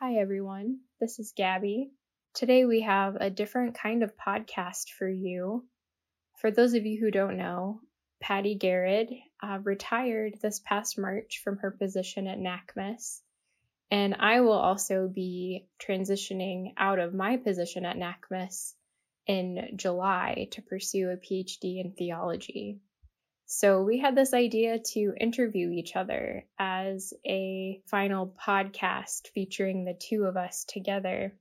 Hi, 0.00 0.14
everyone. 0.14 0.78
This 1.00 1.18
is 1.18 1.32
Gabby. 1.36 1.90
Today 2.32 2.64
we 2.64 2.82
have 2.82 3.16
a 3.16 3.30
different 3.30 3.76
kind 3.76 4.04
of 4.04 4.12
podcast 4.16 4.90
for 4.96 5.08
you. 5.08 5.66
For 6.40 6.52
those 6.52 6.74
of 6.74 6.86
you 6.86 7.00
who 7.00 7.10
don't 7.10 7.36
know, 7.36 7.80
Patti 8.20 8.56
Gehred 8.56 9.08
uh, 9.42 9.58
retired 9.64 10.34
this 10.40 10.60
past 10.60 11.00
March 11.00 11.40
from 11.42 11.58
her 11.58 11.72
position 11.72 12.28
at 12.28 12.38
NACMS, 12.38 13.22
and 13.90 14.14
I 14.20 14.42
will 14.42 14.52
also 14.52 15.10
be 15.12 15.66
transitioning 15.84 16.74
out 16.76 17.00
of 17.00 17.12
my 17.12 17.36
position 17.36 17.84
at 17.84 17.96
NACMS 17.96 18.74
in 19.26 19.70
July 19.74 20.46
to 20.52 20.62
pursue 20.62 21.10
a 21.10 21.16
PhD 21.16 21.84
in 21.84 21.94
theology. 21.98 22.78
So 23.50 23.82
we 23.82 23.98
had 23.98 24.14
this 24.14 24.34
idea 24.34 24.78
to 24.78 25.14
interview 25.18 25.70
each 25.70 25.96
other 25.96 26.44
as 26.58 27.14
a 27.26 27.80
final 27.86 28.26
podcast 28.46 29.28
featuring 29.28 29.86
the 29.86 29.94
two 29.94 30.24
of 30.24 30.36
us 30.36 30.64
together. 30.64 31.34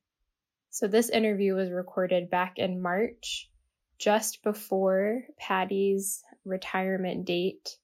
So 0.70 0.88
this 0.88 1.09
interview 1.09 1.54
was 1.54 1.70
recorded 1.70 2.30
back 2.30 2.59
in 2.59 2.81
March, 2.81 3.50
just 4.00 4.41
before 4.41 5.23
Patti's 5.38 6.23
retirement 6.45 7.26
date. 7.26 7.78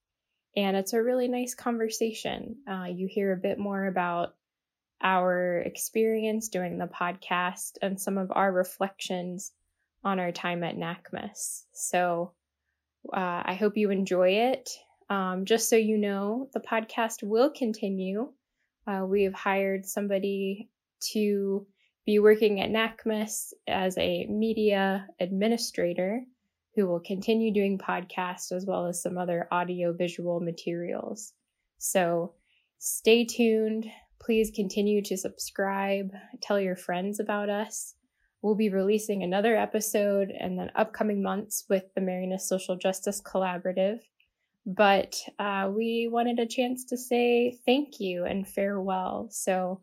And 0.56 0.78
it's 0.78 0.94
a 0.94 1.04
really 1.04 1.28
nice 1.28 1.54
conversation. 1.54 2.60
Uh, 2.66 2.86
you 2.86 3.10
hear 3.12 3.34
a 3.34 3.38
bit 3.38 3.60
more 3.60 3.86
about 3.86 4.36
our 5.02 5.58
experience 5.58 6.48
doing 6.48 6.78
the 6.78 6.88
podcast 6.88 7.74
and 7.82 8.00
some 8.00 8.18
of 8.18 8.32
our 8.34 8.54
reflections 8.54 9.52
on 10.02 10.22
our 10.22 10.32
time 10.32 10.64
at 10.64 10.78
NACMS. 10.78 11.64
So 11.74 12.32
uh, 13.12 13.44
I 13.46 13.56
hope 13.60 13.78
you 13.78 13.90
enjoy 13.90 14.30
it. 14.52 14.70
Um, 15.10 15.46
just 15.46 15.70
so 15.70 15.76
you 15.76 15.98
know, 15.98 16.50
the 16.54 16.60
podcast 16.60 17.24
will 17.24 17.50
continue. 17.50 18.32
Uh, 18.88 19.06
we 19.08 19.24
have 19.24 19.34
hired 19.34 19.86
somebody 19.86 20.70
to 21.12 21.66
be 22.06 22.20
working 22.20 22.60
at 22.60 22.70
NACMS 22.70 23.54
as 23.68 23.98
a 23.98 24.26
media 24.28 25.08
administrator 25.20 26.22
who 26.76 26.88
will 26.88 27.00
continue 27.00 27.54
doing 27.54 27.78
podcasts 27.78 28.52
as 28.52 28.66
well 28.66 28.88
as 28.88 29.02
some 29.02 29.18
other 29.18 29.48
audio 29.52 29.94
visual 29.94 30.40
materials. 30.40 31.34
So 31.78 32.34
stay 32.80 33.26
tuned. 33.26 33.86
Please 34.20 34.52
continue 34.56 35.02
to 35.04 35.18
subscribe, 35.18 36.12
tell 36.42 36.60
your 36.60 36.76
friends 36.76 37.20
about 37.20 37.50
us. 37.50 37.94
We'll 38.44 38.56
be 38.56 38.70
releasing 38.70 39.24
another 39.24 39.56
episode 39.56 40.30
in 40.30 40.58
the 40.58 40.70
upcoming 40.76 41.24
months 41.24 41.64
with 41.70 41.86
the 41.96 42.02
Marianist 42.02 42.42
Social 42.42 42.76
Justice 42.76 43.22
Collaborative. 43.22 44.00
But 44.66 45.16
uh, 45.40 45.72
we 45.74 46.10
wanted 46.12 46.40
a 46.40 46.46
chance 46.46 46.84
to 46.86 46.98
say 46.98 47.58
thank 47.66 48.02
you 48.02 48.26
and 48.26 48.46
farewell. 48.46 49.30
So 49.32 49.80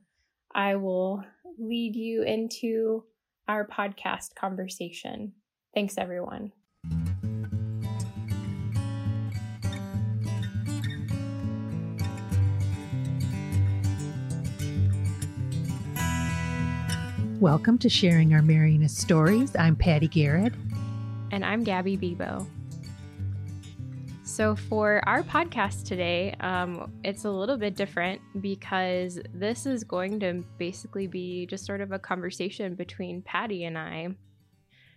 I 0.54 0.76
will 0.76 1.24
lead 1.58 1.96
you 1.96 2.22
into 2.22 3.04
our 3.48 3.66
podcast 3.66 4.34
conversation. 4.34 5.32
Thanks, 5.74 5.96
everyone. 5.96 6.52
Welcome 17.40 17.78
to 17.78 17.88
Sharing 17.88 18.34
Our 18.34 18.42
Marianist 18.42 18.98
Stories. 18.98 19.56
I'm 19.56 19.74
Patti 19.74 20.06
Gehred. 20.06 20.54
And 21.30 21.42
I'm 21.42 21.64
Gabby 21.64 21.96
Bibeau. 21.96 22.46
So, 24.24 24.54
for 24.54 25.00
our 25.06 25.22
podcast 25.22 25.86
today, 25.86 26.34
um, 26.40 26.92
it's 27.02 27.24
a 27.24 27.30
little 27.30 27.56
bit 27.56 27.76
different 27.76 28.20
because 28.42 29.18
this 29.32 29.64
is 29.64 29.84
going 29.84 30.20
to 30.20 30.44
basically 30.58 31.06
be 31.06 31.46
just 31.46 31.64
sort 31.64 31.80
of 31.80 31.92
a 31.92 31.98
conversation 31.98 32.74
between 32.74 33.22
Patti 33.22 33.64
and 33.64 33.78
I. 33.78 34.08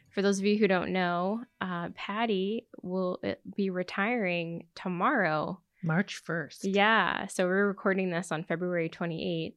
For 0.10 0.22
those 0.22 0.40
of 0.40 0.46
you 0.46 0.58
who 0.58 0.68
don't 0.68 0.92
know, 0.92 1.46
uh, 1.62 1.92
Patti 1.96 2.68
will 2.82 3.20
uh, 3.24 3.36
be 3.56 3.70
retiring 3.70 4.66
tomorrow. 4.76 5.62
March 5.82 6.22
1st. 6.28 6.58
Yeah. 6.64 7.28
So, 7.28 7.46
we're 7.46 7.68
recording 7.68 8.10
this 8.10 8.34
on 8.34 8.44
February 8.44 8.90
28th 8.90 9.54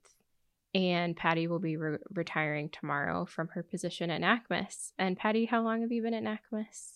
and 0.77 1.17
Patti 1.17 1.47
will 1.47 1.59
be 1.59 1.77
re- 1.77 1.99
retiring 2.13 2.69
tomorrow 2.69 3.25
from 3.25 3.49
her 3.49 3.63
position 3.63 4.11
at 4.11 4.21
NACMS. 4.21 4.93
And 4.99 5.17
Patti, 5.17 5.47
how 5.47 5.63
long 5.63 5.81
have 5.81 5.91
you 5.91 6.03
been 6.03 6.15
at 6.15 6.23
NACMS? 6.23 6.93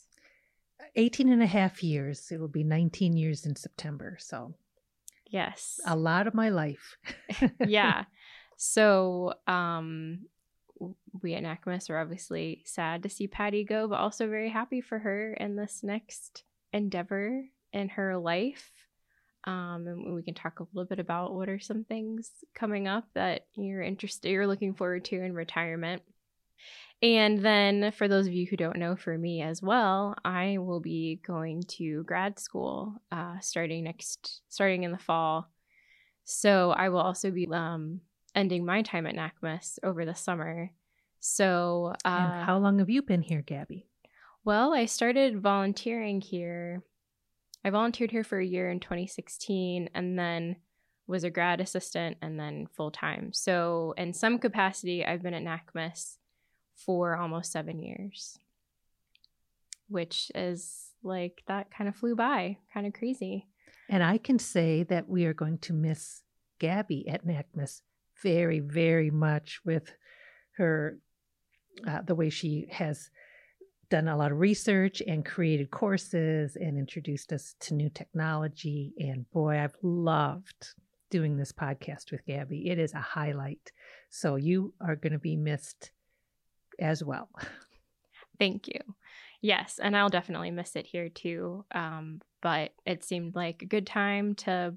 18 0.97 1.33
and 1.33 1.43
a 1.43 1.47
half 1.47 1.83
years. 1.83 2.31
It 2.31 2.41
will 2.41 2.49
be 2.49 2.65
19 2.65 3.17
years 3.17 3.47
in 3.47 3.57
September. 3.57 4.17
So, 4.21 4.55
yes, 5.27 5.81
a 5.87 5.97
lot 5.97 6.27
of 6.27 6.35
my 6.35 6.51
life. 6.51 6.97
yeah. 7.67 8.05
So, 8.63 9.33
um, 9.47 10.27
we 11.23 11.33
at 11.33 11.43
NACMS 11.43 11.89
are 11.89 11.99
obviously 11.99 12.61
sad 12.67 13.03
to 13.05 13.09
see 13.09 13.27
Patti 13.27 13.65
go, 13.65 13.89
but 13.89 14.01
also 14.01 14.29
very 14.29 14.51
happy 14.51 14.83
for 14.83 14.99
her 14.99 15.33
in 15.33 15.57
this 15.57 15.81
next 15.83 16.45
endeavor 16.71 17.47
in 17.73 17.89
her 17.89 18.19
life. 18.19 18.71
Um, 19.45 19.87
and 19.87 20.15
we 20.15 20.23
can 20.23 20.35
talk 20.35 20.61
a 20.61 20.67
little 20.73 20.89
bit 20.89 20.99
about 20.99 21.35
what 21.35 21.49
are 21.49 21.59
some 21.59 21.85
things 21.85 22.31
coming 22.55 22.87
up 22.87 23.05
that 23.15 23.47
you're 23.55 23.83
interested, 23.83 24.31
you're 24.31 24.47
looking 24.47 24.75
forward 24.75 25.05
to 25.07 25.23
in 25.23 25.35
retirement. 25.35 26.03
And 27.03 27.39
then, 27.39 27.93
for 27.93 28.09
those 28.09 28.27
of 28.27 28.35
you 28.35 28.47
who 28.47 28.59
don't 28.59 28.77
know, 28.77 28.95
for 28.95 29.17
me 29.17 29.41
as 29.41 29.63
well, 29.63 30.15
I 30.23 30.59
will 30.59 30.81
be 30.81 31.21
going 31.27 31.63
to 31.79 32.03
grad 32.05 32.39
school 32.39 32.95
uh, 33.11 33.41
starting 33.41 33.85
next, 33.85 34.43
starting 34.51 34.83
in 34.83 34.93
the 34.93 34.99
fall. 34.99 35.49
So 36.25 36.73
I 36.73 36.91
will 36.91 37.01
also 37.01 37.31
be 37.31 37.49
um, 37.51 38.03
ending 38.35 38.67
my 38.67 38.83
time 38.83 39.07
at 39.07 39.15
NACMS 39.15 39.79
over 39.83 40.05
the 40.05 40.15
summer. 40.15 40.71
So, 41.21 41.95
uh, 42.05 42.45
how 42.45 42.59
long 42.59 42.79
have 42.79 42.91
you 42.91 43.03
been 43.03 43.23
here, 43.23 43.43
Gabby? 43.43 43.87
Well, 44.45 44.75
I 44.75 44.87
started 44.87 45.41
volunteering 45.41 46.21
here 46.21 46.83
I 47.65 47.71
volunteered 47.71 48.11
here 48.11 48.25
for 48.25 48.39
a 48.39 48.47
year 48.47 48.71
in 48.71 48.81
2016 48.81 49.91
and 49.95 50.19
then 50.19 50.57
was 51.07 51.25
a 51.25 51.31
grad 51.31 51.61
assistant 51.61 52.17
and 52.23 52.39
then 52.39 52.69
full 52.75 52.91
time. 52.91 53.33
So, 53.33 53.95
in 53.99 54.15
some 54.15 54.39
capacity, 54.39 55.05
I've 55.05 55.23
been 55.23 55.35
at 55.35 55.43
NACMS 55.43 56.17
for 56.77 57.17
almost 57.17 57.53
seven 57.53 57.81
years, 57.81 58.39
which 59.89 60.31
is 60.35 60.93
like 61.03 61.43
that 61.49 61.71
kind 61.71 61.89
of 61.89 61.97
flew 61.97 62.15
by, 62.15 62.59
kind 62.73 62.87
of 62.87 62.93
crazy. 62.93 63.47
And 63.89 64.03
I 64.03 64.19
can 64.19 64.39
say 64.39 64.85
that 64.85 65.09
we 65.09 65.25
are 65.25 65.35
going 65.35 65.59
to 65.59 65.73
miss 65.73 66.23
Gabby 66.61 67.09
at 67.09 67.27
NACMS 67.27 67.83
very, 68.23 68.61
very 68.61 69.11
much 69.11 69.61
with 69.65 69.93
her, 70.57 70.99
uh, 71.89 72.03
the 72.03 72.15
way 72.15 72.31
she 72.31 72.69
has 72.71 73.11
done 73.91 74.09
a 74.09 74.17
lot 74.17 74.33
of 74.33 74.39
research 74.39 75.03
and 75.07 75.25
created 75.25 75.71
courses 75.71 76.57
and 76.57 76.79
introduced 76.79 77.33
us 77.33 77.55
to 77.61 77.75
new 77.75 77.91
technology. 77.91 78.95
And 78.99 79.31
boy, 79.33 79.59
I've 79.59 79.77
loved 79.83 80.75
doing 81.11 81.37
this 81.37 81.53
podcast 81.53 82.13
with 82.13 82.25
Gabby. 82.25 82.71
It 82.71 82.79
is 82.79 82.95
a 82.95 83.01
highlight. 83.01 83.73
So 84.09 84.37
you 84.37 84.73
are 84.81 84.97
going 84.97 85.13
to 85.13 85.19
be 85.19 85.37
missed 85.37 85.91
as 86.79 87.05
well. 87.05 87.29
Thank 88.39 88.69
you. 88.69 88.81
Yes, 89.43 89.81
and 89.83 89.97
I'll 89.97 90.09
definitely 90.09 90.51
miss 90.51 90.77
it 90.77 90.87
here 90.87 91.09
too. 91.09 91.65
Um, 91.73 92.21
but 92.43 92.73
it 92.87 93.05
seemed 93.05 93.35
like 93.35 93.63
a 93.63 93.67
good 93.67 93.87
time 93.87 94.35
to 94.37 94.75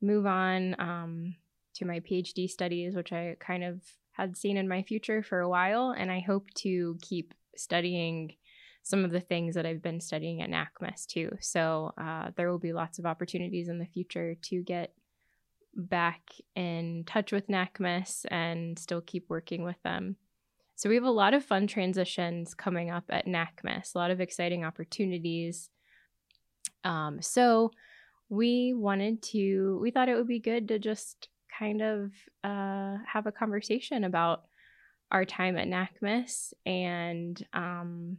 move 0.00 0.26
on 0.26 0.76
um, 0.78 1.34
to 1.74 1.84
my 1.84 2.00
PhD 2.00 2.48
studies, 2.48 2.94
which 2.94 3.12
I 3.12 3.36
kind 3.40 3.64
of 3.64 3.80
had 4.12 4.36
seen 4.36 4.56
in 4.56 4.68
my 4.68 4.82
future 4.82 5.22
for 5.22 5.40
a 5.40 5.48
while. 5.48 5.94
And 5.96 6.10
I 6.10 6.20
hope 6.20 6.48
to 6.56 6.96
keep 7.02 7.34
studying 7.56 8.34
some 8.84 9.02
of 9.02 9.10
the 9.10 9.20
things 9.20 9.54
that 9.54 9.64
I've 9.64 9.82
been 9.82 10.00
studying 10.00 10.42
at 10.42 10.50
NACMS 10.50 11.06
too. 11.06 11.30
So 11.40 11.92
uh, 11.96 12.30
there 12.36 12.50
will 12.50 12.58
be 12.58 12.74
lots 12.74 12.98
of 12.98 13.06
opportunities 13.06 13.68
in 13.68 13.78
the 13.78 13.86
future 13.86 14.36
to 14.42 14.62
get 14.62 14.92
back 15.74 16.20
in 16.54 17.04
touch 17.06 17.32
with 17.32 17.48
NACMS 17.48 18.26
and 18.30 18.78
still 18.78 19.00
keep 19.00 19.24
working 19.30 19.64
with 19.64 19.82
them. 19.82 20.16
So 20.76 20.90
we 20.90 20.96
have 20.96 21.04
a 21.04 21.10
lot 21.10 21.32
of 21.32 21.42
fun 21.42 21.66
transitions 21.66 22.52
coming 22.52 22.90
up 22.90 23.04
at 23.08 23.26
NACMS, 23.26 23.94
a 23.94 23.98
lot 23.98 24.10
of 24.10 24.20
exciting 24.20 24.64
opportunities. 24.64 25.70
Um, 26.84 27.22
so 27.22 27.70
we 28.28 28.74
wanted 28.74 29.22
to, 29.22 29.78
we 29.80 29.92
thought 29.92 30.10
it 30.10 30.16
would 30.16 30.28
be 30.28 30.40
good 30.40 30.68
to 30.68 30.78
just 30.78 31.28
kind 31.58 31.80
of 31.80 32.12
uh, 32.42 32.96
have 33.06 33.26
a 33.26 33.32
conversation 33.32 34.04
about 34.04 34.42
our 35.10 35.24
time 35.24 35.56
at 35.56 35.68
NACMS 35.68 36.52
and 36.66 37.42
um, 37.54 38.18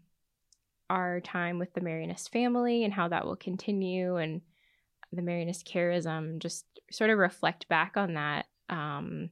our 0.90 1.20
time 1.20 1.60
with 1.60 1.74
the 1.74 1.82
Marianist 1.82 2.30
family 2.30 2.84
and 2.84 2.94
how 2.94 3.08
that 3.08 3.26
will 3.26 3.36
continue 3.36 4.18
and 4.18 4.42
the 5.12 5.22
Marianist 5.22 5.64
charism, 5.64 6.40
just 6.40 6.66
sort 6.92 7.10
of 7.10 7.18
reflect 7.18 7.68
back 7.68 7.98
on 7.98 8.16
that 8.16 8.46
um, 8.70 9.30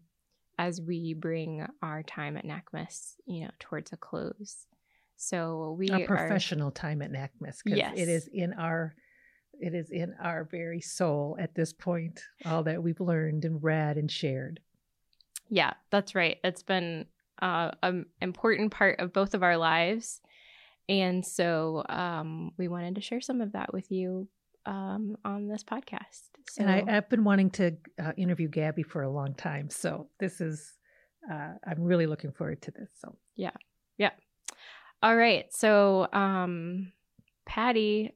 as 0.58 0.82
we 0.82 1.14
bring 1.14 1.66
our 1.82 2.04
time 2.04 2.38
at 2.38 2.46
NACMS, 2.46 3.16
you 3.26 3.42
know, 3.42 3.52
towards 3.60 3.92
a 3.92 3.98
close. 3.98 4.68
So 5.18 5.76
we 5.78 5.90
a 5.90 6.06
professional 6.06 6.70
are, 6.70 6.72
time 6.72 7.02
at 7.02 7.12
NACMS 7.12 7.58
because 7.64 7.78
yes. 7.78 7.94
it 7.96 8.10
is 8.10 8.30
in 8.32 8.54
our 8.54 8.94
it 9.60 9.74
is 9.74 9.92
in 9.92 10.16
our 10.22 10.48
very 10.50 10.82
soul 10.82 11.38
at 11.40 11.54
this 11.54 11.72
point 11.72 12.22
all 12.46 12.64
that 12.64 12.82
we've 12.82 13.00
learned 13.00 13.46
and 13.46 13.64
read 13.64 13.98
and 13.98 14.12
shared. 14.12 14.60
Yeah, 15.50 15.74
that's 15.92 16.16
right. 16.16 16.38
It's 16.44 16.64
been 16.64 17.06
uh, 17.42 17.72
an 17.84 18.08
important 18.22 18.72
part 18.72 19.00
of 19.00 19.14
both 19.14 19.34
of 19.34 19.44
our 19.44 19.58
lives. 19.58 20.22
And 20.90 21.26
so 21.26 21.84
um, 21.88 22.52
we 22.58 22.68
wanted 22.68 22.96
to 22.96 23.02
share 23.02 23.22
some 23.22 23.42
of 23.42 23.54
that 23.54 23.74
with 23.74 23.92
you 23.92 24.28
um, 24.66 25.18
on 25.24 25.48
this 25.48 25.64
podcast. 25.64 26.30
So, 26.50 26.64
and 26.64 26.70
I, 26.70 26.92
have 26.92 27.10
been 27.10 27.24
wanting 27.24 27.50
to 27.52 27.76
uh, 28.02 28.12
interview 28.18 28.48
Gabby 28.48 28.84
for 28.84 29.04
a 29.04 29.10
long 29.10 29.34
time. 29.34 29.70
So 29.70 30.08
this 30.20 30.42
is, 30.42 30.74
uh, 31.32 31.54
I'm 31.66 31.82
really 31.82 32.06
looking 32.06 32.32
forward 32.32 32.62
to 32.64 32.72
this. 32.72 32.90
So, 33.00 33.16
yeah. 33.36 33.52
Yeah. 33.98 34.12
All 35.02 35.16
right. 35.16 35.46
So, 35.54 36.08
um, 36.12 36.92
Patti, 37.46 38.14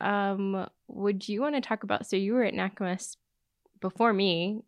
um, 0.00 0.66
would 0.88 1.28
you 1.28 1.40
want 1.40 1.54
to 1.54 1.60
talk 1.60 1.82
about? 1.84 2.06
So 2.06 2.16
you 2.16 2.34
were 2.34 2.44
at 2.44 2.54
NACMS 2.54 3.16
before 3.80 4.12
me. 4.12 4.62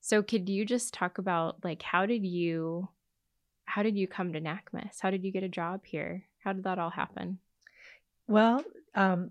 So 0.00 0.22
could 0.22 0.48
you 0.48 0.64
just 0.64 0.94
talk 0.94 1.18
about 1.18 1.62
like 1.62 1.82
how 1.82 2.06
did 2.06 2.24
you 2.24 2.88
how 3.66 3.82
did 3.82 3.96
you 3.96 4.08
come 4.08 4.32
to 4.32 4.40
NACMS? 4.40 5.00
How 5.00 5.10
did 5.10 5.24
you 5.24 5.30
get 5.30 5.42
a 5.42 5.48
job 5.48 5.82
here? 5.84 6.24
How 6.44 6.52
did 6.52 6.64
that 6.64 6.78
all 6.78 6.90
happen? 6.90 7.38
Well, 8.26 8.64
um, 8.94 9.30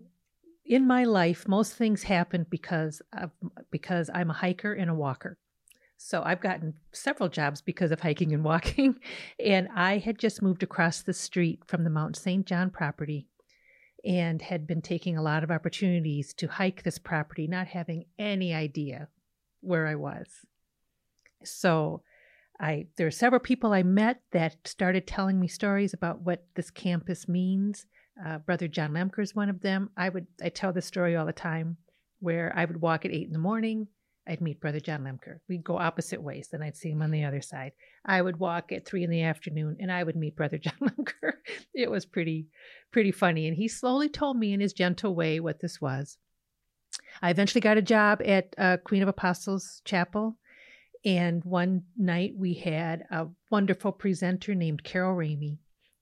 in 0.65 0.85
my 0.85 1.03
life, 1.03 1.47
most 1.47 1.73
things 1.75 2.03
happen 2.03 2.45
because 2.49 3.01
of, 3.13 3.31
because 3.71 4.09
I'm 4.13 4.29
a 4.29 4.33
hiker 4.33 4.73
and 4.73 4.89
a 4.89 4.95
walker. 4.95 5.37
So 5.97 6.23
I've 6.23 6.39
gotten 6.39 6.75
several 6.93 7.27
jobs 7.27 7.61
because 7.61 7.91
of 7.91 7.99
hiking 7.99 8.33
and 8.33 8.43
walking. 8.43 8.99
And 9.43 9.67
I 9.75 9.97
had 9.97 10.19
just 10.19 10.41
moved 10.41 10.63
across 10.63 11.01
the 11.01 11.13
street 11.13 11.61
from 11.65 11.83
the 11.83 11.89
Mount 11.89 12.15
St. 12.15 12.45
John 12.45 12.69
property 12.69 13.27
and 14.05 14.41
had 14.41 14.67
been 14.67 14.81
taking 14.81 15.17
a 15.17 15.21
lot 15.21 15.43
of 15.43 15.51
opportunities 15.51 16.33
to 16.35 16.47
hike 16.47 16.83
this 16.83 16.99
property, 16.99 17.47
not 17.47 17.67
having 17.67 18.05
any 18.17 18.53
idea 18.53 19.09
where 19.61 19.87
I 19.87 19.95
was. 19.95 20.27
So 21.43 22.03
I 22.59 22.87
there 22.97 23.07
are 23.07 23.11
several 23.11 23.39
people 23.39 23.71
I 23.71 23.83
met 23.83 24.21
that 24.31 24.67
started 24.67 25.07
telling 25.07 25.39
me 25.39 25.47
stories 25.47 25.93
about 25.93 26.21
what 26.21 26.45
this 26.55 26.69
campus 26.69 27.27
means. 27.27 27.85
Uh, 28.23 28.39
Brother 28.39 28.67
John 28.67 28.91
Lemker 28.91 29.21
is 29.21 29.35
one 29.35 29.49
of 29.49 29.61
them. 29.61 29.89
I 29.95 30.09
would 30.09 30.27
I 30.43 30.49
tell 30.49 30.73
this 30.73 30.85
story 30.85 31.15
all 31.15 31.25
the 31.25 31.33
time, 31.33 31.77
where 32.19 32.53
I 32.55 32.65
would 32.65 32.81
walk 32.81 33.05
at 33.05 33.11
eight 33.11 33.27
in 33.27 33.33
the 33.33 33.39
morning. 33.39 33.87
I'd 34.27 34.41
meet 34.41 34.61
Brother 34.61 34.79
John 34.79 35.03
Lemker. 35.03 35.39
We'd 35.47 35.63
go 35.63 35.77
opposite 35.77 36.21
ways, 36.21 36.49
then 36.51 36.61
I'd 36.61 36.77
see 36.77 36.91
him 36.91 37.01
on 37.01 37.09
the 37.09 37.23
other 37.23 37.41
side. 37.41 37.71
I 38.05 38.21
would 38.21 38.37
walk 38.37 38.71
at 38.71 38.85
three 38.85 39.03
in 39.03 39.09
the 39.09 39.23
afternoon, 39.23 39.77
and 39.79 39.91
I 39.91 40.03
would 40.03 40.15
meet 40.15 40.35
Brother 40.35 40.57
John 40.59 40.77
Lemker. 40.81 41.33
it 41.73 41.89
was 41.89 42.05
pretty, 42.05 42.47
pretty 42.91 43.11
funny, 43.11 43.47
and 43.47 43.57
he 43.57 43.67
slowly 43.67 44.07
told 44.07 44.37
me 44.37 44.53
in 44.53 44.59
his 44.59 44.73
gentle 44.73 45.15
way 45.15 45.39
what 45.39 45.61
this 45.61 45.81
was. 45.81 46.17
I 47.21 47.31
eventually 47.31 47.61
got 47.61 47.77
a 47.77 47.81
job 47.81 48.21
at 48.23 48.53
uh, 48.57 48.77
Queen 48.83 49.01
of 49.01 49.07
Apostles 49.07 49.81
Chapel 49.83 50.37
and 51.05 51.43
one 51.43 51.83
night 51.97 52.33
we 52.37 52.53
had 52.53 53.03
a 53.11 53.27
wonderful 53.49 53.91
presenter 53.91 54.53
named 54.53 54.83
Carol 54.83 55.15
Ramey. 55.15 55.57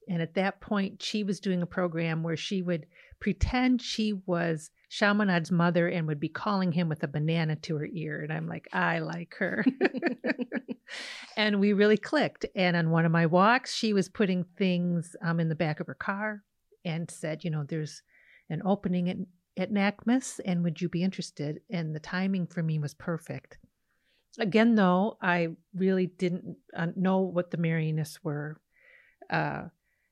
And 0.09 0.21
at 0.21 0.35
that 0.35 0.61
point, 0.61 1.03
she 1.03 1.23
was 1.23 1.39
doing 1.39 1.61
a 1.61 1.67
program 1.67 2.23
where 2.23 2.37
she 2.37 2.61
would 2.61 2.85
pretend 3.19 3.81
she 3.81 4.13
was 4.25 4.71
Chaminade's 4.89 5.51
mother 5.51 5.87
and 5.87 6.07
would 6.07 6.19
be 6.19 6.29
calling 6.29 6.71
him 6.71 6.87
with 6.87 7.03
a 7.03 7.07
banana 7.07 7.57
to 7.57 7.75
her 7.75 7.87
ear. 7.91 8.21
And 8.21 8.31
I'm 8.31 8.47
like, 8.47 8.67
I 8.71 8.99
like 8.99 9.35
her. 9.39 9.65
and 11.37 11.59
we 11.59 11.73
really 11.73 11.97
clicked. 11.97 12.45
And 12.55 12.77
on 12.77 12.89
one 12.89 13.05
of 13.05 13.11
my 13.11 13.25
walks, 13.25 13.75
she 13.75 13.93
was 13.93 14.07
putting 14.07 14.45
things 14.57 15.15
um, 15.21 15.39
in 15.39 15.49
the 15.49 15.55
back 15.55 15.79
of 15.79 15.87
her 15.87 15.93
car 15.93 16.43
and 16.85 17.11
said, 17.11 17.43
you 17.43 17.49
know, 17.49 17.65
there's 17.67 18.01
an 18.49 18.61
opening 18.63 19.09
at, 19.09 19.17
at 19.57 19.73
NACMS, 19.73 20.39
and 20.45 20.63
would 20.63 20.81
you 20.81 20.87
be 20.87 21.03
interested? 21.03 21.59
And 21.69 21.93
the 21.93 21.99
timing 21.99 22.47
for 22.47 22.63
me 22.63 22.79
was 22.79 22.93
perfect. 22.93 23.57
Again, 24.39 24.75
though, 24.75 25.17
I 25.21 25.49
really 25.73 26.07
didn't 26.07 26.57
uh, 26.75 26.87
know 26.95 27.19
what 27.19 27.51
the 27.51 27.57
Marianists 27.57 28.19
were. 28.23 28.59
Uh, 29.29 29.63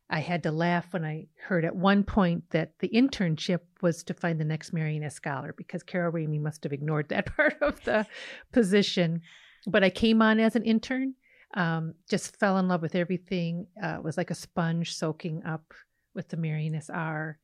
I 0.09 0.19
had 0.19 0.43
to 0.43 0.51
laugh 0.51 0.93
when 0.93 1.03
I 1.03 1.27
heard 1.47 1.65
at 1.65 1.75
one 1.75 2.03
point 2.03 2.43
that 2.51 2.73
the 2.79 2.89
internship 2.89 3.61
was 3.81 4.03
to 4.03 4.13
find 4.13 4.39
the 4.39 4.45
next 4.45 4.73
Marianist 4.73 5.13
scholar 5.13 5.53
because 5.57 5.83
Carol 5.83 6.11
Ramey 6.11 6.39
must 6.39 6.63
have 6.63 6.73
ignored 6.73 7.09
that 7.09 7.35
part 7.35 7.55
of 7.61 7.83
the 7.83 8.05
position. 8.51 9.21
But 9.67 9.83
I 9.83 9.89
came 9.89 10.21
on 10.21 10.39
as 10.39 10.55
an 10.55 10.63
intern, 10.63 11.15
um, 11.55 11.95
just 12.09 12.37
fell 12.37 12.57
in 12.59 12.67
love 12.67 12.81
with 12.81 12.95
everything. 12.95 13.67
Uh, 13.81 13.97
was 14.03 14.17
like 14.17 14.29
a 14.29 14.35
sponge 14.35 14.95
soaking 14.95 15.43
up 15.43 15.73
with 16.13 16.29
the 16.29 16.37
Marianists 16.37 16.89
are. 16.89 17.39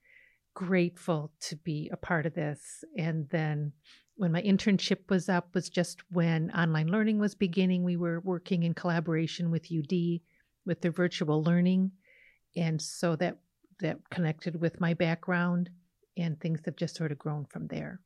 Grateful 0.53 1.31
to 1.41 1.55
be 1.55 1.89
a 1.93 1.97
part 1.97 2.25
of 2.25 2.33
this. 2.33 2.83
And 2.97 3.27
then 3.29 3.71
when 4.21 4.31
my 4.31 4.41
internship 4.43 5.09
was 5.09 5.29
up 5.29 5.55
was 5.55 5.67
just 5.67 6.03
when 6.11 6.51
online 6.51 6.85
learning 6.85 7.17
was 7.17 7.33
beginning. 7.33 7.83
We 7.83 7.97
were 7.97 8.19
working 8.19 8.61
in 8.61 8.75
collaboration 8.75 9.49
with 9.49 9.71
UD 9.75 10.19
with 10.63 10.79
their 10.79 10.91
virtual 10.91 11.43
learning. 11.43 11.89
And 12.55 12.79
so 12.79 13.15
that 13.15 13.39
that 13.79 13.97
connected 14.11 14.61
with 14.61 14.79
my 14.79 14.93
background 14.93 15.71
and 16.17 16.39
things 16.39 16.61
have 16.65 16.75
just 16.75 16.95
sort 16.95 17.11
of 17.11 17.17
grown 17.17 17.45
from 17.45 17.65
there. 17.65 17.99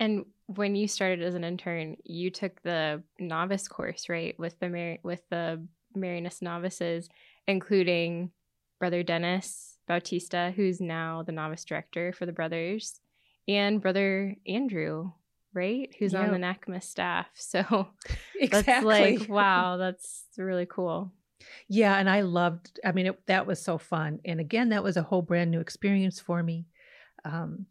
And 0.00 0.24
when 0.46 0.74
you 0.74 0.88
started 0.88 1.22
as 1.22 1.36
an 1.36 1.44
intern, 1.44 1.98
you 2.02 2.32
took 2.32 2.60
the 2.62 3.00
novice 3.20 3.68
course, 3.68 4.08
right, 4.08 4.36
with 4.40 4.58
the 4.58 4.68
Mar- 4.68 4.98
with 5.04 5.22
the 5.30 5.64
Marianist 5.96 6.42
novices, 6.42 7.08
including 7.46 8.32
Brother 8.80 9.04
Dennis 9.04 9.78
Bautista, 9.86 10.52
who's 10.56 10.80
now 10.80 11.22
the 11.22 11.30
novice 11.30 11.64
director 11.64 12.12
for 12.12 12.26
the 12.26 12.32
brothers 12.32 12.98
and 13.48 13.80
brother 13.80 14.36
Andrew, 14.46 15.12
right? 15.52 15.94
Who's 15.98 16.12
yep. 16.12 16.24
on 16.24 16.32
the 16.32 16.38
NACMS 16.38 16.84
staff. 16.84 17.26
So 17.34 17.88
exactly. 18.38 18.62
that's 18.66 18.84
like, 18.84 19.28
wow, 19.28 19.76
that's 19.76 20.24
really 20.36 20.66
cool. 20.66 21.12
Yeah, 21.68 21.96
and 21.96 22.08
I 22.08 22.22
loved. 22.22 22.80
I 22.84 22.92
mean, 22.92 23.06
it, 23.06 23.26
that 23.26 23.46
was 23.46 23.62
so 23.62 23.78
fun. 23.78 24.20
And 24.24 24.40
again, 24.40 24.70
that 24.70 24.82
was 24.82 24.96
a 24.96 25.02
whole 25.02 25.22
brand 25.22 25.50
new 25.50 25.60
experience 25.60 26.18
for 26.18 26.42
me. 26.42 26.66
Um, 27.24 27.66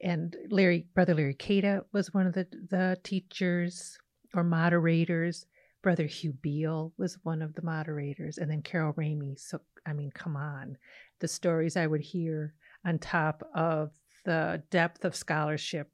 and 0.00 0.36
Larry, 0.50 0.86
brother 0.94 1.14
Larry 1.14 1.34
Cada 1.34 1.84
was 1.92 2.12
one 2.12 2.26
of 2.26 2.34
the 2.34 2.46
the 2.70 2.98
teachers 3.02 3.98
or 4.34 4.44
moderators. 4.44 5.46
Brother 5.82 6.06
Hugh 6.06 6.32
Bihl 6.32 6.92
was 6.96 7.18
one 7.24 7.42
of 7.42 7.54
the 7.54 7.62
moderators, 7.62 8.38
and 8.38 8.50
then 8.50 8.62
Carol 8.62 8.92
Ramey. 8.94 9.38
So, 9.38 9.60
I 9.84 9.92
mean, 9.92 10.12
come 10.12 10.36
on, 10.36 10.76
the 11.20 11.26
stories 11.28 11.76
I 11.76 11.88
would 11.88 12.00
hear 12.00 12.54
on 12.84 12.98
top 12.98 13.42
of 13.54 13.90
the 14.24 14.62
depth 14.70 15.04
of 15.04 15.16
scholarship. 15.16 15.88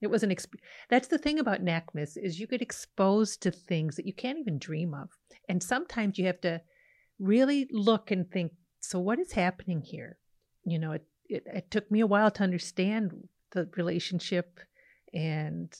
It 0.00 0.08
was 0.08 0.22
an 0.22 0.30
exp- 0.30 0.60
that's 0.90 1.08
the 1.08 1.18
thing 1.18 1.38
about 1.38 1.64
NACMS 1.64 2.16
is 2.16 2.38
you 2.38 2.46
get 2.46 2.62
exposed 2.62 3.42
to 3.42 3.50
things 3.50 3.96
that 3.96 4.06
you 4.06 4.12
can't 4.12 4.38
even 4.38 4.58
dream 4.58 4.94
of, 4.94 5.08
and 5.48 5.62
sometimes 5.62 6.18
you 6.18 6.26
have 6.26 6.40
to 6.42 6.60
really 7.18 7.66
look 7.70 8.10
and 8.10 8.30
think. 8.30 8.52
So 8.80 9.00
what 9.00 9.18
is 9.18 9.32
happening 9.32 9.80
here? 9.80 10.18
You 10.64 10.78
know, 10.78 10.92
it 10.92 11.06
it, 11.28 11.44
it 11.46 11.70
took 11.70 11.90
me 11.90 12.00
a 12.00 12.06
while 12.06 12.30
to 12.32 12.42
understand 12.42 13.12
the 13.52 13.68
relationship 13.76 14.60
and 15.14 15.72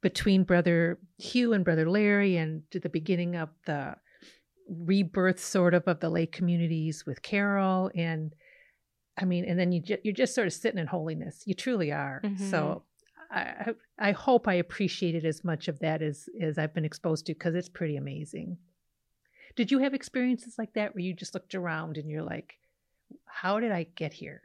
between 0.00 0.44
brother 0.44 0.98
Hugh 1.18 1.52
and 1.52 1.64
brother 1.64 1.88
Larry, 1.88 2.36
and 2.36 2.62
to 2.70 2.80
the 2.80 2.88
beginning 2.88 3.36
of 3.36 3.50
the 3.66 3.96
rebirth 4.68 5.42
sort 5.42 5.74
of 5.74 5.84
of 5.86 6.00
the 6.00 6.08
lay 6.08 6.26
communities 6.26 7.04
with 7.06 7.22
Carol 7.22 7.90
and 7.94 8.34
I 9.20 9.24
mean, 9.24 9.44
and 9.44 9.58
then 9.58 9.72
you 9.72 9.80
ju- 9.80 9.98
you're 10.02 10.14
just 10.14 10.34
sort 10.34 10.46
of 10.46 10.52
sitting 10.52 10.78
in 10.78 10.86
holiness. 10.86 11.42
You 11.46 11.54
truly 11.54 11.92
are. 11.92 12.20
Mm-hmm. 12.24 12.50
So 12.50 12.82
I 13.30 13.74
I 13.98 14.12
hope 14.12 14.48
I 14.48 14.54
appreciated 14.54 15.24
as 15.24 15.44
much 15.44 15.68
of 15.68 15.78
that 15.80 16.02
as 16.02 16.28
as 16.40 16.58
I've 16.58 16.74
been 16.74 16.84
exposed 16.84 17.26
to 17.26 17.34
because 17.34 17.54
it's 17.54 17.68
pretty 17.68 17.96
amazing. 17.96 18.58
Did 19.54 19.70
you 19.70 19.78
have 19.80 19.94
experiences 19.94 20.54
like 20.58 20.72
that 20.74 20.94
where 20.94 21.04
you 21.04 21.12
just 21.12 21.34
looked 21.34 21.54
around 21.54 21.98
and 21.98 22.08
you're 22.08 22.22
like, 22.22 22.58
how 23.26 23.60
did 23.60 23.70
I 23.70 23.84
get 23.94 24.14
here? 24.14 24.42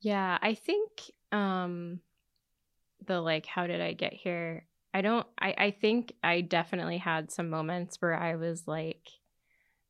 Yeah, 0.00 0.38
I 0.40 0.54
think 0.54 1.10
um 1.32 2.00
the 3.06 3.20
like 3.20 3.46
how 3.46 3.66
did 3.66 3.80
I 3.80 3.92
get 3.92 4.12
here? 4.12 4.66
I 4.94 5.00
don't 5.00 5.26
I 5.38 5.54
I 5.58 5.70
think 5.72 6.12
I 6.22 6.40
definitely 6.40 6.98
had 6.98 7.30
some 7.30 7.50
moments 7.50 8.00
where 8.00 8.14
I 8.14 8.36
was 8.36 8.66
like 8.66 9.08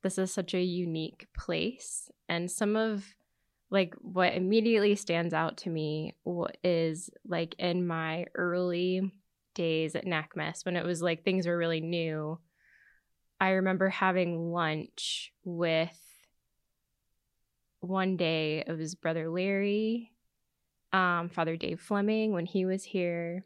this 0.02 0.18
is 0.18 0.32
such 0.32 0.54
a 0.54 0.62
unique 0.62 1.26
place. 1.36 2.10
And 2.28 2.50
some 2.50 2.76
of 2.76 3.04
like 3.70 3.94
what 4.00 4.34
immediately 4.34 4.94
stands 4.94 5.34
out 5.34 5.58
to 5.58 5.70
me 5.70 6.14
is 6.64 7.10
like 7.26 7.54
in 7.58 7.86
my 7.86 8.26
early 8.34 9.12
days 9.54 9.94
at 9.94 10.06
NACMS 10.06 10.64
when 10.64 10.76
it 10.76 10.84
was 10.84 11.02
like 11.02 11.24
things 11.24 11.46
were 11.46 11.58
really 11.58 11.80
new. 11.80 12.38
I 13.40 13.50
remember 13.50 13.88
having 13.88 14.52
lunch 14.52 15.32
with 15.44 15.96
one 17.80 18.16
day 18.16 18.64
it 18.66 18.72
was 18.72 18.94
brother 18.94 19.28
Larry, 19.28 20.12
um, 20.92 21.28
Father 21.28 21.56
Dave 21.56 21.80
Fleming 21.80 22.32
when 22.32 22.46
he 22.46 22.64
was 22.64 22.82
here, 22.84 23.44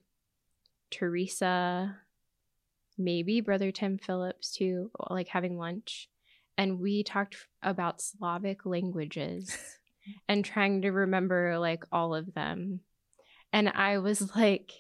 Teresa, 0.91 1.97
maybe 2.97 3.41
brother 3.41 3.73
Tim 3.73 3.99
Phillips 3.99 4.53
too, 4.53 4.91
like 5.11 5.29
having 5.29 5.59
lunch 5.59 6.09
and 6.59 6.81
we 6.81 7.03
talked 7.03 7.37
about 7.63 8.01
Slavic 8.01 8.67
languages 8.67 9.57
and 10.29 10.45
trying 10.45 10.83
to 10.83 10.91
remember 10.91 11.59
like 11.59 11.85
all 11.93 12.15
of 12.15 12.35
them. 12.35 12.81
And 13.53 13.69
I 13.69 13.99
was 13.99 14.35
like, 14.37 14.73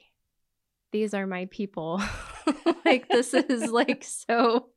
these 0.92 1.14
are 1.14 1.26
my 1.26 1.48
people. 1.50 2.02
like 2.84 3.08
this 3.08 3.34
is 3.34 3.70
like 3.70 4.04
so 4.04 4.68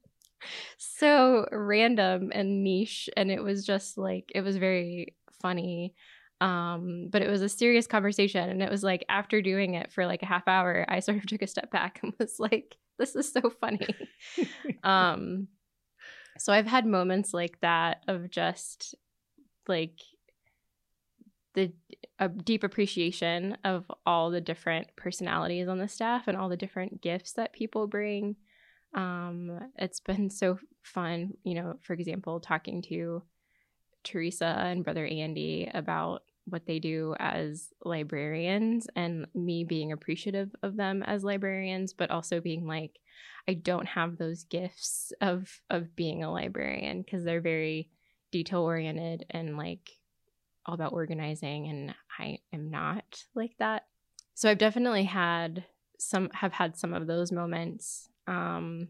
so 0.78 1.48
random 1.52 2.32
and 2.34 2.64
niche 2.64 3.10
and 3.18 3.32
it 3.32 3.44
was 3.44 3.66
just 3.66 3.98
like 3.98 4.32
it 4.36 4.42
was 4.42 4.58
very 4.58 5.16
funny 5.42 5.94
um 6.42 7.08
but 7.12 7.22
it 7.22 7.30
was 7.30 7.42
a 7.42 7.50
serious 7.50 7.88
conversation 7.88 8.50
and 8.50 8.62
it 8.62 8.70
was 8.70 8.84
like 8.84 9.04
after 9.10 9.42
doing 9.42 9.74
it 9.74 9.92
for 9.92 10.06
like 10.06 10.22
a 10.22 10.28
half 10.28 10.48
hour 10.48 10.86
i 10.88 11.00
sort 11.00 11.18
of 11.18 11.26
took 11.26 11.42
a 11.42 11.48
step 11.48 11.72
back 11.72 12.00
and 12.04 12.14
was 12.20 12.36
like 12.40 12.76
this 13.00 13.16
is 13.16 13.32
so 13.32 13.50
funny 13.62 13.88
um 14.84 15.48
so 16.38 16.54
i've 16.54 16.68
had 16.68 16.86
moments 16.86 17.34
like 17.34 17.60
that 17.62 18.04
of 18.08 18.30
just 18.30 18.96
like 19.68 20.00
the 21.56 21.72
a 22.20 22.30
deep 22.30 22.64
appreciation 22.64 23.58
of 23.64 23.92
all 24.06 24.30
the 24.30 24.42
different 24.42 24.88
personalities 24.96 25.68
on 25.68 25.80
the 25.80 25.88
staff 25.88 26.28
and 26.28 26.38
all 26.38 26.50
the 26.50 26.58
different 26.58 27.02
gifts 27.02 27.34
that 27.34 27.54
people 27.54 27.88
bring. 27.88 28.36
Um, 28.94 29.60
it's 29.78 30.00
been 30.00 30.30
so 30.30 30.60
fun, 30.84 31.34
you 31.44 31.56
know, 31.56 31.78
for 31.82 31.94
example, 31.94 32.40
talking 32.40 32.82
to 32.84 33.24
Teresa 34.04 34.46
and 34.46 34.84
Brother 34.84 35.06
Andy 35.06 35.70
about 35.74 36.24
what 36.46 36.66
they 36.68 36.80
do 36.80 37.16
as 37.20 37.70
librarians 37.84 38.88
and 38.96 39.26
me 39.34 39.64
being 39.64 39.92
appreciative 39.92 40.56
of 40.62 40.78
them 40.78 41.04
as 41.04 41.24
librarians, 41.24 41.92
but 41.92 42.12
also 42.12 42.40
being 42.40 42.66
like, 42.68 43.00
I 43.48 43.54
don't 43.54 43.88
have 43.88 44.18
those 44.18 44.44
gifts 44.44 45.14
of 45.22 45.62
of 45.70 45.96
being 45.96 46.24
a 46.24 46.32
librarian 46.32 47.02
because 47.02 47.24
they're 47.24 47.42
very 47.42 47.90
detail 48.32 48.62
oriented 48.62 49.26
and 49.30 49.58
like 49.58 49.90
all 50.66 50.74
about 50.74 50.94
organizing 50.94 51.68
and 51.68 51.96
I 52.20 52.40
am 52.52 52.72
not 52.72 53.24
like 53.36 53.56
that. 53.60 53.86
So 54.34 54.50
I've 54.50 54.58
definitely 54.58 55.04
had 55.04 55.66
some 56.00 56.30
have 56.34 56.54
had 56.54 56.76
some 56.78 56.94
of 56.94 57.08
those 57.08 57.32
moments 57.32 58.10
um, 58.28 58.90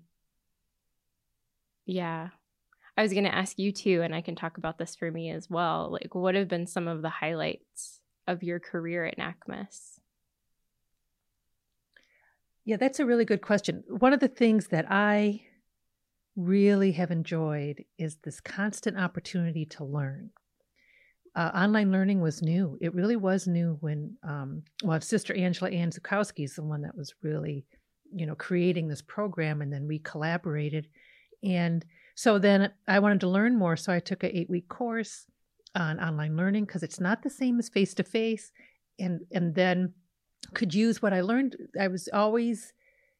yeah. 1.86 2.30
I 2.98 3.02
was 3.02 3.12
going 3.12 3.26
to 3.26 3.36
ask 3.36 3.60
you 3.60 3.72
too, 3.72 4.02
and 4.04 4.16
I 4.16 4.22
can 4.22 4.36
talk 4.36 4.58
about 4.58 4.78
this 4.78 4.96
for 4.96 5.12
me 5.12 5.30
as 5.30 5.50
well. 5.50 5.90
Like, 5.92 6.16
what 6.16 6.36
have 6.36 6.48
been 6.48 6.68
some 6.68 6.88
of 6.88 7.02
the 7.02 7.10
highlights 7.10 8.00
of 8.26 8.42
your 8.42 8.60
career 8.60 9.06
at 9.06 9.18
NACMS? 9.18 9.95
Yeah, 12.66 12.78
that's 12.78 13.00
a 13.00 13.06
really 13.06 13.26
good 13.26 13.42
question. 13.42 13.84
One 13.88 14.14
of 14.14 14.20
the 14.20 14.28
things 14.28 14.68
that 14.68 14.86
I 14.90 15.42
really 16.36 16.92
have 16.94 17.12
enjoyed 17.12 17.86
is 17.98 18.18
this 18.18 18.42
constant 18.42 18.98
opportunity 18.98 19.66
to 19.66 19.86
learn. 19.86 20.32
Uh, 21.36 21.52
online 21.54 21.92
learning 21.92 22.22
was 22.22 22.42
new. 22.42 22.78
It 22.82 22.94
really 22.94 23.18
was 23.18 23.46
new 23.48 23.78
when, 23.82 24.18
um, 24.24 24.64
well, 24.84 25.00
Sister 25.02 25.34
Angela 25.36 25.70
Ann 25.70 25.92
Zukowski 25.92 26.46
is 26.46 26.56
the 26.56 26.64
one 26.64 26.82
that 26.82 26.98
was 26.98 27.14
really 27.22 27.66
you 28.14 28.26
know, 28.26 28.36
creating 28.36 28.88
this 28.88 29.02
program 29.02 29.62
and 29.62 29.72
then 29.72 29.88
we 29.88 30.00
collaborated. 30.00 30.88
And 31.44 31.86
so 32.16 32.40
then 32.40 32.72
I 32.88 33.00
wanted 33.00 33.20
to 33.22 33.28
learn 33.28 33.58
more. 33.58 33.76
So 33.76 33.92
I 33.92 34.00
took 34.00 34.24
an 34.24 34.32
eight 34.34 34.50
week 34.50 34.70
course 34.70 35.26
on 35.76 36.00
online 36.00 36.38
learning 36.38 36.66
because 36.66 36.84
it's 36.84 37.00
not 37.00 37.22
the 37.22 37.30
same 37.30 37.60
as 37.60 37.70
face 37.70 37.94
to 37.96 38.04
face. 38.04 38.52
And 39.00 39.22
and 39.34 39.54
then 39.54 39.94
could 40.54 40.74
use 40.74 41.02
what 41.02 41.14
I 41.14 41.22
learned. 41.22 41.56
I 41.80 41.88
was 41.88 42.10
always 42.14 42.74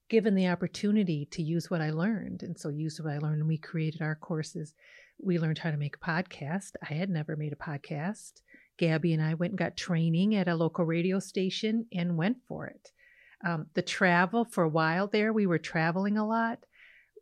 given 0.10 0.36
the 0.36 0.48
opportunity 0.48 1.26
to 1.32 1.42
use 1.42 1.70
what 1.70 1.82
I 1.82 1.90
learned. 1.90 2.44
And 2.44 2.58
so 2.58 2.70
used 2.70 3.04
what 3.04 3.14
I 3.14 3.18
learned 3.18 3.40
and 3.40 3.48
we 3.48 3.58
created 3.58 4.02
our 4.02 4.16
courses. 4.16 4.74
We 5.20 5.40
learned 5.40 5.60
how 5.60 5.72
to 5.72 5.78
make 5.78 5.96
a 5.96 6.06
podcast. 6.06 6.74
I 6.88 6.94
had 6.94 7.10
never 7.10 7.36
made 7.36 7.54
a 7.54 7.56
podcast. 7.56 8.42
Gabby 8.78 9.14
and 9.14 9.24
I 9.24 9.34
went 9.34 9.52
and 9.52 9.58
got 9.58 9.78
training 9.78 10.36
at 10.36 10.48
a 10.48 10.56
local 10.56 10.86
radio 10.86 11.20
station 11.20 11.86
and 11.94 12.18
went 12.18 12.38
for 12.48 12.68
it. 12.68 12.92
Um, 13.46 13.68
the 13.74 13.82
travel 13.82 14.46
for 14.46 14.64
a 14.64 14.70
while 14.70 15.08
there, 15.08 15.32
we 15.32 15.48
were 15.48 15.58
traveling 15.58 16.18
a 16.18 16.28
lot, 16.28 16.66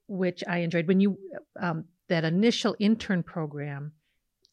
which 0.08 0.44
I 0.48 0.60
enjoyed. 0.60 0.88
When 0.88 1.00
you 1.00 1.18
um, 1.60 1.86
that 2.08 2.24
initial 2.24 2.76
intern 2.80 3.24
program, 3.24 3.94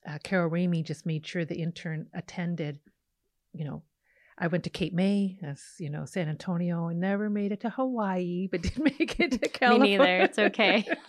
uh, 0.09 0.19
Carol 0.23 0.51
Ramey 0.51 0.85
just 0.85 1.07
made 1.07 1.27
sure 1.27 1.45
the 1.45 1.61
intern 1.61 2.09
attended. 2.15 2.81
You 3.53 3.65
know, 3.65 3.83
I 4.41 4.47
went 4.47 4.65
to 4.65 4.71
Cape 4.71 4.95
May, 4.95 5.39
as 5.43 5.63
you 5.79 5.91
know, 5.91 6.07
San 6.07 6.29
Antonio, 6.29 6.89
and 6.89 6.99
never 6.99 7.29
made 7.29 7.53
it 7.53 7.61
to 7.61 7.71
Hawaii, 7.71 8.49
but 8.51 8.63
did 8.63 8.79
make 8.79 9.21
it 9.21 9.33
to 9.33 9.49
California. 9.49 9.99
Me 9.99 10.05
neither. 10.05 10.25
It's 10.25 10.39
okay. 10.39 10.85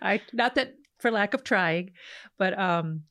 I 0.00 0.20
not 0.32 0.54
that 0.54 0.74
for 1.00 1.10
lack 1.10 1.34
of 1.34 1.42
trying, 1.42 1.90
but 2.38 2.58
um, 2.58 3.02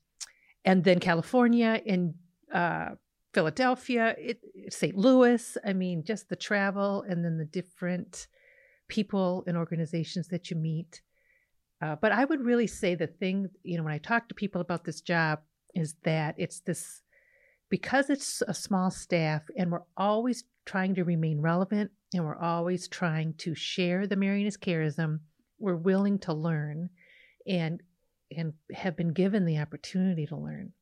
and 0.64 0.82
then 0.82 0.98
California 0.98 1.80
and 1.86 2.14
uh 2.52 2.90
Philadelphia, 3.34 4.14
it, 4.18 4.40
St. 4.70 4.96
Louis. 4.96 5.56
I 5.64 5.72
mean, 5.72 6.02
just 6.02 6.28
the 6.28 6.36
travel 6.36 7.04
and 7.08 7.24
then 7.24 7.36
the 7.36 7.44
different 7.44 8.26
people 8.88 9.44
and 9.46 9.56
organizations 9.56 10.28
that 10.28 10.50
you 10.50 10.56
meet. 10.56 11.02
Uh, 11.80 11.94
but 12.00 12.10
I 12.10 12.24
would 12.24 12.40
really 12.40 12.66
say 12.66 12.94
the 12.94 13.06
thing, 13.06 13.48
you 13.62 13.76
know, 13.76 13.84
when 13.84 13.92
I 13.92 13.98
talk 13.98 14.28
to 14.28 14.34
people 14.34 14.60
about 14.60 14.84
this 14.84 15.00
job, 15.00 15.40
is 15.74 15.94
that 16.02 16.34
it's 16.38 16.60
this 16.60 17.02
because 17.70 18.10
it's 18.10 18.42
a 18.46 18.54
small 18.54 18.90
staff 18.90 19.42
and 19.56 19.70
we're 19.70 19.82
always 19.96 20.44
trying 20.64 20.94
to 20.94 21.04
remain 21.04 21.40
relevant 21.40 21.90
and 22.14 22.24
we're 22.24 22.38
always 22.38 22.88
trying 22.88 23.34
to 23.34 23.54
share 23.54 24.06
the 24.06 24.16
Marianist 24.16 24.58
charism, 24.58 25.20
we're 25.58 25.76
willing 25.76 26.18
to 26.20 26.32
learn 26.32 26.90
and 27.46 27.82
and 28.36 28.52
have 28.74 28.94
been 28.94 29.12
given 29.12 29.46
the 29.46 29.58
opportunity 29.58 30.26
to 30.26 30.36
learn. 30.36 30.72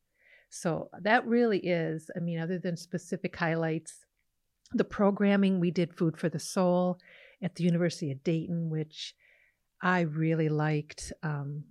So 0.49 0.89
that 1.01 1.25
really 1.25 1.59
is, 1.59 2.09
I 2.15 2.19
mean, 2.19 2.39
other 2.39 2.59
than 2.59 2.75
specific 2.75 3.35
highlights, 3.35 4.05
the 4.73 4.83
programming 4.83 5.59
we 5.59 5.71
did 5.71 5.93
Food 5.93 6.17
for 6.17 6.27
the 6.27 6.39
Soul 6.39 6.99
at 7.41 7.55
the 7.55 7.63
University 7.63 8.11
of 8.11 8.23
Dayton, 8.23 8.69
which 8.69 9.15
I 9.81 10.01
really 10.01 10.49
liked. 10.49 11.13
Um, 11.23 11.63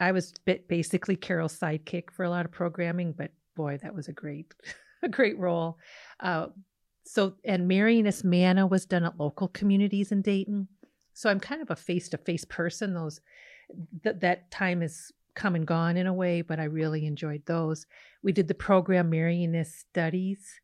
I 0.00 0.12
was 0.12 0.32
basically 0.68 1.16
Carol's 1.16 1.58
sidekick 1.58 2.10
for 2.12 2.24
a 2.24 2.30
lot 2.30 2.46
of 2.46 2.52
programming, 2.52 3.12
but 3.12 3.32
boy, 3.58 3.78
that 3.82 3.94
was 3.94 4.08
a 4.08 4.12
great, 4.12 4.54
a 5.02 5.08
great 5.08 5.38
role. 5.38 5.78
Uh, 6.20 6.46
so, 7.04 7.34
and 7.44 7.70
Marianist 7.70 8.24
Manna 8.24 8.66
was 8.66 8.86
done 8.86 9.04
at 9.04 9.18
local 9.18 9.48
communities 9.48 10.12
in 10.12 10.22
Dayton. 10.22 10.68
So 11.12 11.28
I'm 11.28 11.40
kind 11.40 11.60
of 11.60 11.70
a 11.70 11.76
face-to-face 11.76 12.44
person. 12.44 12.94
Those 12.94 13.20
that 14.04 14.20
that 14.20 14.50
time 14.50 14.82
is 14.82 15.12
come 15.34 15.54
and 15.54 15.66
gone 15.66 15.96
in 15.96 16.06
a 16.06 16.12
way, 16.12 16.42
but 16.42 16.60
I 16.60 16.64
really 16.64 17.06
enjoyed 17.06 17.42
those. 17.46 17.86
We 18.22 18.32
did 18.32 18.48
the 18.48 18.54
program 18.54 19.10
Marianist 19.10 19.72
Studies. 19.90 20.60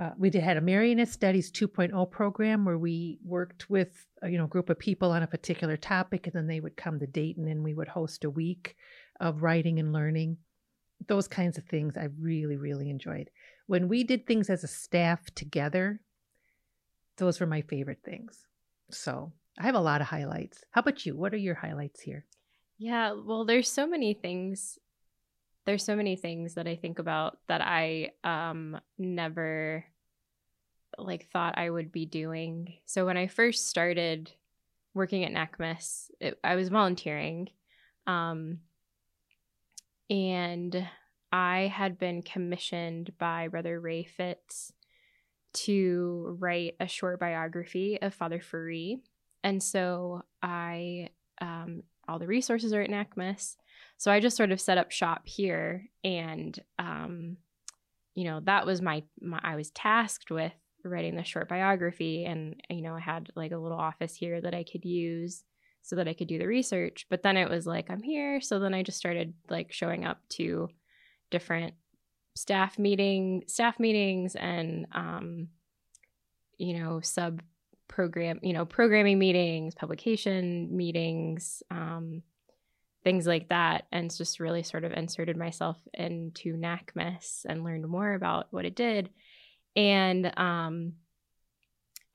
Uh, 0.00 0.10
we 0.18 0.30
did, 0.30 0.42
had 0.42 0.58
a 0.58 0.60
Marianist 0.60 1.12
Studies 1.12 1.50
2.0 1.50 2.10
program 2.10 2.64
where 2.64 2.78
we 2.78 3.18
worked 3.24 3.68
with 3.70 4.06
a, 4.22 4.28
you 4.28 4.38
know 4.38 4.46
group 4.46 4.70
of 4.70 4.78
people 4.78 5.10
on 5.10 5.22
a 5.22 5.26
particular 5.26 5.76
topic, 5.76 6.26
and 6.26 6.34
then 6.34 6.46
they 6.46 6.60
would 6.60 6.76
come 6.76 6.98
to 7.00 7.06
Dayton 7.06 7.48
and 7.48 7.64
we 7.64 7.74
would 7.74 7.88
host 7.88 8.24
a 8.24 8.30
week 8.30 8.76
of 9.20 9.42
writing 9.42 9.78
and 9.78 9.92
learning. 9.92 10.36
Those 11.08 11.28
kinds 11.28 11.58
of 11.58 11.64
things 11.64 11.96
I 11.96 12.08
really 12.18 12.56
really 12.56 12.90
enjoyed. 12.90 13.30
When 13.66 13.88
we 13.88 14.04
did 14.04 14.26
things 14.26 14.50
as 14.50 14.64
a 14.64 14.68
staff 14.68 15.24
together, 15.34 16.00
those 17.16 17.40
were 17.40 17.46
my 17.46 17.62
favorite 17.62 18.00
things. 18.04 18.46
So 18.90 19.32
I 19.58 19.64
have 19.64 19.74
a 19.74 19.80
lot 19.80 20.00
of 20.00 20.06
highlights. 20.06 20.62
How 20.70 20.80
about 20.80 21.06
you? 21.06 21.16
What 21.16 21.32
are 21.32 21.38
your 21.38 21.54
highlights 21.54 22.00
here? 22.00 22.24
Yeah, 22.78 23.12
well, 23.12 23.44
there's 23.44 23.68
so 23.68 23.86
many 23.86 24.14
things. 24.14 24.78
There's 25.64 25.84
so 25.84 25.96
many 25.96 26.16
things 26.16 26.54
that 26.54 26.66
I 26.68 26.76
think 26.76 26.98
about 26.98 27.38
that 27.48 27.60
I 27.60 28.12
um 28.22 28.80
never 28.98 29.84
like 30.98 31.28
thought 31.30 31.58
I 31.58 31.68
would 31.68 31.90
be 31.90 32.06
doing. 32.06 32.74
So 32.86 33.06
when 33.06 33.16
I 33.16 33.26
first 33.26 33.68
started 33.68 34.30
working 34.94 35.24
at 35.24 35.32
NACMS, 35.32 36.10
it, 36.20 36.38
I 36.44 36.54
was 36.54 36.68
volunteering. 36.68 37.48
Um 38.06 38.60
and 40.08 40.86
I 41.32 41.72
had 41.74 41.98
been 41.98 42.22
commissioned 42.22 43.12
by 43.18 43.48
Brother 43.48 43.80
Ray 43.80 44.04
Fitz 44.04 44.72
to 45.52 46.36
write 46.38 46.76
a 46.80 46.86
short 46.86 47.18
biography 47.18 48.00
of 48.00 48.14
Father 48.14 48.40
Ferree. 48.40 49.00
And 49.42 49.62
so 49.62 50.22
I 50.42 51.10
um, 51.40 51.82
all 52.08 52.18
the 52.18 52.26
resources 52.26 52.72
are 52.72 52.82
at 52.82 52.90
NACMS. 52.90 53.56
So 53.96 54.10
I 54.10 54.20
just 54.20 54.36
sort 54.36 54.52
of 54.52 54.60
set 54.60 54.78
up 54.78 54.90
shop 54.90 55.26
here 55.26 55.88
and 56.04 56.58
um, 56.78 57.36
you 58.14 58.24
know, 58.24 58.40
that 58.44 58.64
was 58.64 58.80
my, 58.80 59.02
my 59.20 59.40
I 59.42 59.56
was 59.56 59.70
tasked 59.70 60.30
with 60.30 60.52
writing 60.84 61.16
the 61.16 61.24
short 61.24 61.48
biography 61.48 62.24
and 62.24 62.62
you 62.70 62.82
know, 62.82 62.94
I 62.94 63.00
had 63.00 63.30
like 63.34 63.52
a 63.52 63.58
little 63.58 63.78
office 63.78 64.14
here 64.14 64.40
that 64.40 64.54
I 64.54 64.64
could 64.64 64.84
use 64.84 65.44
so 65.86 65.96
that 65.96 66.08
I 66.08 66.14
could 66.14 66.28
do 66.28 66.38
the 66.38 66.46
research. 66.46 67.06
But 67.08 67.22
then 67.22 67.36
it 67.36 67.48
was 67.48 67.66
like 67.66 67.90
I'm 67.90 68.02
here, 68.02 68.40
so 68.40 68.58
then 68.58 68.74
I 68.74 68.82
just 68.82 68.98
started 68.98 69.34
like 69.48 69.72
showing 69.72 70.04
up 70.04 70.18
to 70.30 70.68
different 71.30 71.74
staff 72.34 72.78
meeting 72.78 73.42
staff 73.46 73.80
meetings 73.80 74.34
and 74.36 74.86
um 74.92 75.48
you 76.58 76.78
know, 76.78 77.00
sub 77.00 77.42
program, 77.88 78.40
you 78.42 78.52
know, 78.52 78.64
programming 78.64 79.18
meetings, 79.18 79.74
publication 79.74 80.74
meetings, 80.76 81.62
um, 81.70 82.22
things 83.04 83.26
like 83.26 83.48
that, 83.50 83.86
and 83.92 84.14
just 84.14 84.40
really 84.40 84.62
sort 84.62 84.84
of 84.84 84.92
inserted 84.92 85.36
myself 85.36 85.76
into 85.94 86.56
NACMS 86.56 87.44
and 87.48 87.64
learned 87.64 87.86
more 87.86 88.14
about 88.14 88.46
what 88.50 88.64
it 88.64 88.74
did. 88.74 89.10
And 89.76 90.32
um, 90.38 90.94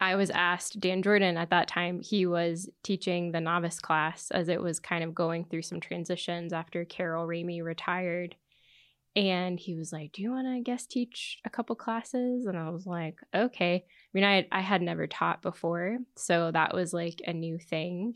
I 0.02 0.16
was 0.16 0.32
asked, 0.32 0.80
Dan 0.80 1.04
Jordan 1.04 1.38
at 1.38 1.52
that 1.52 1.68
time, 1.68 2.02
he 2.02 2.26
was 2.26 2.68
teaching 2.82 3.32
the 3.32 3.40
novice 3.40 3.80
class 3.80 4.32
as 4.32 4.50
it 4.50 4.60
was 4.60 4.80
kind 4.80 5.04
of 5.04 5.14
going 5.14 5.46
through 5.46 5.62
some 5.62 5.80
transitions 5.80 6.52
after 6.52 6.84
Carol 6.84 7.28
Ramey 7.28 7.64
retired. 7.64 8.36
And 9.16 9.60
he 9.60 9.76
was 9.76 9.94
like, 9.94 10.14
Do 10.14 10.24
you 10.24 10.32
want 10.32 10.48
to 10.48 10.64
guest 10.64 10.90
teach 10.90 11.38
a 11.46 11.52
couple 11.52 11.76
classes? 11.76 12.48
And 12.48 12.58
I 12.58 12.72
was 12.72 12.88
like, 12.88 13.20
Okay. 13.36 13.86
I 13.86 14.10
mean, 14.14 14.24
I, 14.24 14.48
I 14.52 14.62
had 14.62 14.82
never 14.82 15.06
taught 15.06 15.44
before. 15.44 16.00
So 16.18 16.50
that 16.50 16.74
was 16.74 16.94
like 16.94 17.22
a 17.28 17.34
new 17.34 17.60
thing. 17.60 18.16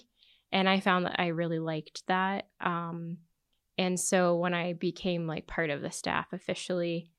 And 0.52 0.68
I 0.68 0.80
found 0.80 1.06
that 1.06 1.20
I 1.20 1.28
really 1.28 1.60
liked 1.60 2.02
that. 2.08 2.48
Um, 2.62 3.18
and 3.78 4.00
so 4.00 4.38
when 4.38 4.56
I 4.56 4.74
became 4.74 5.28
like 5.28 5.46
part 5.46 5.70
of 5.70 5.82
the 5.82 5.92
staff 5.92 6.28
officially, 6.34 7.12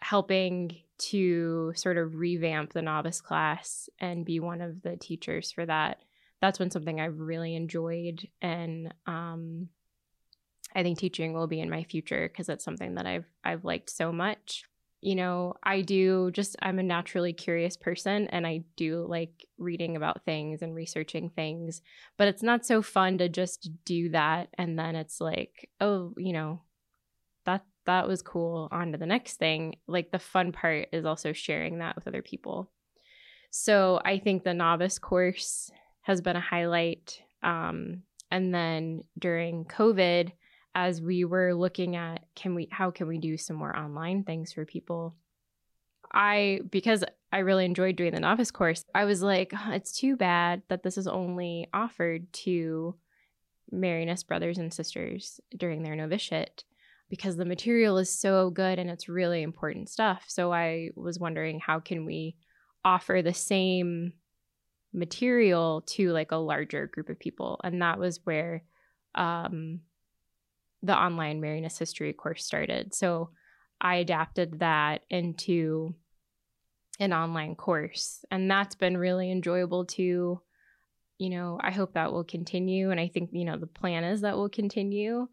helping 0.00 0.76
to 0.98 1.72
sort 1.76 1.96
of 1.96 2.16
revamp 2.16 2.72
the 2.72 2.82
novice 2.82 3.20
class 3.20 3.88
and 4.00 4.24
be 4.24 4.40
one 4.40 4.60
of 4.60 4.82
the 4.82 4.96
teachers 4.96 5.52
for 5.52 5.64
that. 5.66 6.02
That's 6.40 6.58
been 6.58 6.70
something 6.70 7.00
i've 7.00 7.18
really 7.18 7.56
enjoyed 7.56 8.28
and 8.40 8.94
um, 9.06 9.68
i 10.74 10.82
think 10.82 10.98
teaching 10.98 11.32
will 11.32 11.48
be 11.48 11.60
in 11.60 11.70
my 11.70 11.82
future 11.82 12.28
because 12.28 12.48
it's 12.48 12.64
something 12.64 12.94
that 12.94 13.06
i've 13.06 13.26
i've 13.44 13.64
liked 13.64 13.90
so 13.90 14.12
much. 14.12 14.64
You 15.00 15.14
know 15.14 15.54
i 15.62 15.80
do 15.80 16.30
just 16.32 16.56
i'm 16.60 16.80
a 16.80 16.82
naturally 16.82 17.32
curious 17.32 17.76
person 17.76 18.26
and 18.28 18.46
i 18.46 18.64
do 18.76 19.06
like 19.08 19.46
reading 19.56 19.96
about 19.96 20.24
things 20.24 20.60
and 20.60 20.74
researching 20.74 21.30
things 21.30 21.82
but 22.16 22.26
it's 22.26 22.42
not 22.42 22.66
so 22.66 22.82
fun 22.82 23.18
to 23.18 23.28
just 23.28 23.70
do 23.84 24.08
that 24.10 24.48
and 24.54 24.76
then 24.76 24.96
it's 24.96 25.20
like 25.20 25.70
oh 25.80 26.14
you 26.16 26.32
know 26.32 26.62
that 27.88 28.06
was 28.06 28.20
cool. 28.20 28.68
On 28.70 28.92
to 28.92 28.98
the 28.98 29.06
next 29.06 29.36
thing. 29.36 29.76
Like 29.86 30.12
the 30.12 30.18
fun 30.18 30.52
part 30.52 30.88
is 30.92 31.06
also 31.06 31.32
sharing 31.32 31.78
that 31.78 31.96
with 31.96 32.06
other 32.06 32.20
people. 32.20 32.70
So 33.50 33.98
I 34.04 34.18
think 34.18 34.44
the 34.44 34.52
novice 34.52 34.98
course 34.98 35.70
has 36.02 36.20
been 36.20 36.36
a 36.36 36.40
highlight. 36.40 37.22
Um, 37.42 38.02
and 38.30 38.54
then 38.54 39.04
during 39.18 39.64
COVID, 39.64 40.32
as 40.74 41.00
we 41.00 41.24
were 41.24 41.54
looking 41.54 41.96
at 41.96 42.20
can 42.36 42.54
we 42.54 42.68
how 42.70 42.90
can 42.90 43.08
we 43.08 43.16
do 43.16 43.38
some 43.38 43.56
more 43.56 43.74
online 43.74 44.22
things 44.22 44.52
for 44.52 44.66
people, 44.66 45.16
I 46.12 46.60
because 46.70 47.04
I 47.32 47.38
really 47.38 47.64
enjoyed 47.64 47.96
doing 47.96 48.12
the 48.12 48.20
novice 48.20 48.50
course, 48.50 48.84
I 48.94 49.06
was 49.06 49.22
like, 49.22 49.54
oh, 49.54 49.72
it's 49.72 49.96
too 49.96 50.14
bad 50.14 50.60
that 50.68 50.82
this 50.82 50.98
is 50.98 51.08
only 51.08 51.68
offered 51.72 52.30
to 52.44 52.96
Marianist 53.72 54.26
brothers 54.26 54.58
and 54.58 54.72
sisters 54.74 55.40
during 55.56 55.82
their 55.82 55.96
novitiate 55.96 56.64
because 57.10 57.36
the 57.36 57.44
material 57.44 57.98
is 57.98 58.10
so 58.10 58.50
good 58.50 58.78
and 58.78 58.90
it's 58.90 59.08
really 59.08 59.42
important 59.42 59.88
stuff. 59.88 60.24
So 60.28 60.52
I 60.52 60.90
was 60.94 61.18
wondering 61.18 61.60
how 61.60 61.80
can 61.80 62.04
we 62.04 62.36
offer 62.84 63.22
the 63.22 63.34
same 63.34 64.12
material 64.92 65.82
to 65.82 66.12
like 66.12 66.32
a 66.32 66.36
larger 66.36 66.86
group 66.86 67.08
of 67.08 67.18
people 67.18 67.60
and 67.62 67.82
that 67.82 67.98
was 67.98 68.20
where 68.24 68.62
um, 69.14 69.80
the 70.82 70.96
online 70.96 71.40
Marianist 71.40 71.78
history 71.78 72.12
course 72.12 72.44
started. 72.44 72.94
So 72.94 73.30
I 73.80 73.96
adapted 73.96 74.60
that 74.60 75.02
into 75.10 75.94
an 77.00 77.12
online 77.12 77.54
course 77.54 78.24
and 78.30 78.50
that's 78.50 78.74
been 78.74 78.96
really 78.96 79.30
enjoyable 79.30 79.84
too. 79.84 80.40
You 81.18 81.30
know, 81.30 81.58
I 81.60 81.70
hope 81.72 81.94
that 81.94 82.12
will 82.12 82.24
continue 82.24 82.90
and 82.90 83.00
I 83.00 83.08
think, 83.08 83.30
you 83.32 83.44
know, 83.44 83.58
the 83.58 83.66
plan 83.66 84.04
is 84.04 84.22
that 84.22 84.36
will 84.36 84.48
continue. 84.48 85.28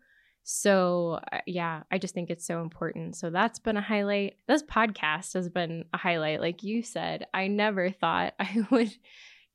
So, 0.48 1.20
uh, 1.34 1.40
yeah, 1.48 1.84
I 1.92 1.98
just 1.98 2.14
think 2.14 2.30
it's 2.30 2.46
so 2.46 2.62
important. 2.62 3.16
So, 3.16 3.32
that's 3.32 3.58
been 3.58 3.78
a 3.78 3.82
highlight. 3.82 4.36
This 4.48 4.62
podcast 4.62 5.34
has 5.34 5.50
been 5.50 5.86
a 5.92 5.98
highlight. 5.98 6.40
Like 6.40 6.64
you 6.64 6.84
said, 6.84 7.26
I 7.34 7.48
never 7.48 7.90
thought 7.90 8.36
I 8.40 8.66
would 8.70 8.94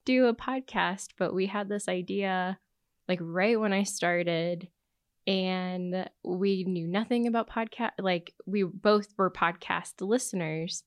do 0.05 0.27
a 0.27 0.35
podcast, 0.35 1.11
but 1.17 1.33
we 1.33 1.47
had 1.47 1.69
this 1.69 1.89
idea 1.89 2.59
like 3.09 3.21
right 3.23 3.59
when 3.59 3.73
I 3.73 3.85
started 3.85 4.69
and 5.27 6.09
we 6.25 6.65
knew 6.65 6.89
nothing 6.89 7.27
about 7.27 7.51
podcast 7.51 7.93
like 7.99 8.33
we 8.47 8.63
both 8.63 9.09
were 9.17 9.31
podcast 9.31 9.95
listeners 10.01 10.83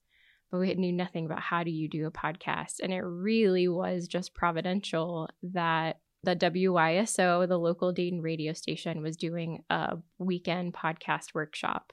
but 0.50 0.58
we 0.58 0.74
knew 0.74 0.92
nothing 0.92 1.26
about 1.26 1.40
how 1.40 1.62
do 1.62 1.70
you 1.70 1.88
do 1.88 2.06
a 2.06 2.10
podcast 2.10 2.80
and 2.82 2.92
it 2.92 3.00
really 3.02 3.68
was 3.68 4.08
just 4.08 4.34
providential 4.34 5.28
that 5.42 6.00
the 6.24 6.36
WYSO, 6.36 7.46
the 7.46 7.58
local 7.58 7.92
Dayton 7.92 8.20
radio 8.20 8.52
station, 8.52 9.02
was 9.02 9.16
doing 9.16 9.62
a 9.70 9.98
weekend 10.18 10.74
podcast 10.74 11.34
workshop. 11.34 11.92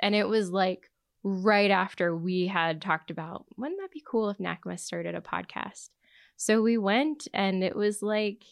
And 0.00 0.14
it 0.14 0.28
was 0.28 0.50
like 0.50 0.90
right 1.22 1.70
after 1.70 2.16
we 2.16 2.46
had 2.46 2.80
talked 2.80 3.10
about, 3.10 3.46
wouldn't 3.56 3.80
that 3.80 3.90
be 3.90 4.02
cool 4.06 4.30
if 4.30 4.38
NACMS 4.38 4.80
started 4.80 5.14
a 5.14 5.20
podcast? 5.20 5.88
So 6.36 6.62
we 6.62 6.78
went 6.78 7.28
and 7.32 7.64
it 7.64 7.74
was 7.74 8.02
like, 8.02 8.44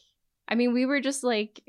I 0.49 0.55
mean, 0.55 0.73
we 0.73 0.87
were 0.87 1.01
just 1.01 1.23
like, 1.23 1.61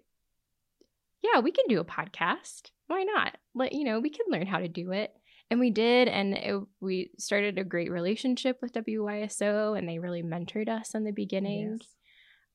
yeah, 1.21 1.41
we 1.41 1.51
can 1.51 1.65
do 1.67 1.79
a 1.79 1.85
podcast. 1.85 2.71
Why 2.87 3.03
not? 3.03 3.37
Let 3.53 3.73
you 3.73 3.83
know, 3.83 3.99
we 3.99 4.09
can 4.09 4.25
learn 4.29 4.47
how 4.47 4.59
to 4.59 4.67
do 4.67 4.91
it. 4.91 5.13
And 5.51 5.59
we 5.59 5.69
did, 5.69 6.07
and 6.07 6.33
it, 6.33 6.59
we 6.81 7.11
started 7.19 7.59
a 7.59 7.63
great 7.63 7.91
relationship 7.91 8.57
with 8.63 8.73
WYSO, 8.73 9.77
and 9.77 9.87
they 9.87 9.99
really 9.99 10.23
mentored 10.23 10.67
us 10.67 10.95
in 10.95 11.03
the 11.03 11.11
beginning. 11.11 11.77
Yes. 11.79 11.87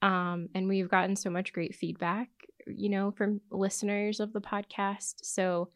Um, 0.02 0.48
and 0.54 0.68
we've 0.68 0.88
gotten 0.88 1.16
so 1.16 1.30
much 1.30 1.52
great 1.52 1.74
feedback, 1.74 2.28
you 2.66 2.88
know, 2.88 3.10
from 3.10 3.40
listeners 3.50 4.20
of 4.20 4.32
the 4.32 4.40
podcast. 4.40 5.16
So 5.22 5.70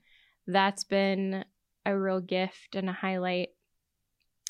that's 0.47 0.85
been 0.85 1.45
a 1.85 1.97
real 1.97 2.21
gift 2.21 2.75
and 2.75 2.89
a 2.89 2.93
highlight 2.93 3.49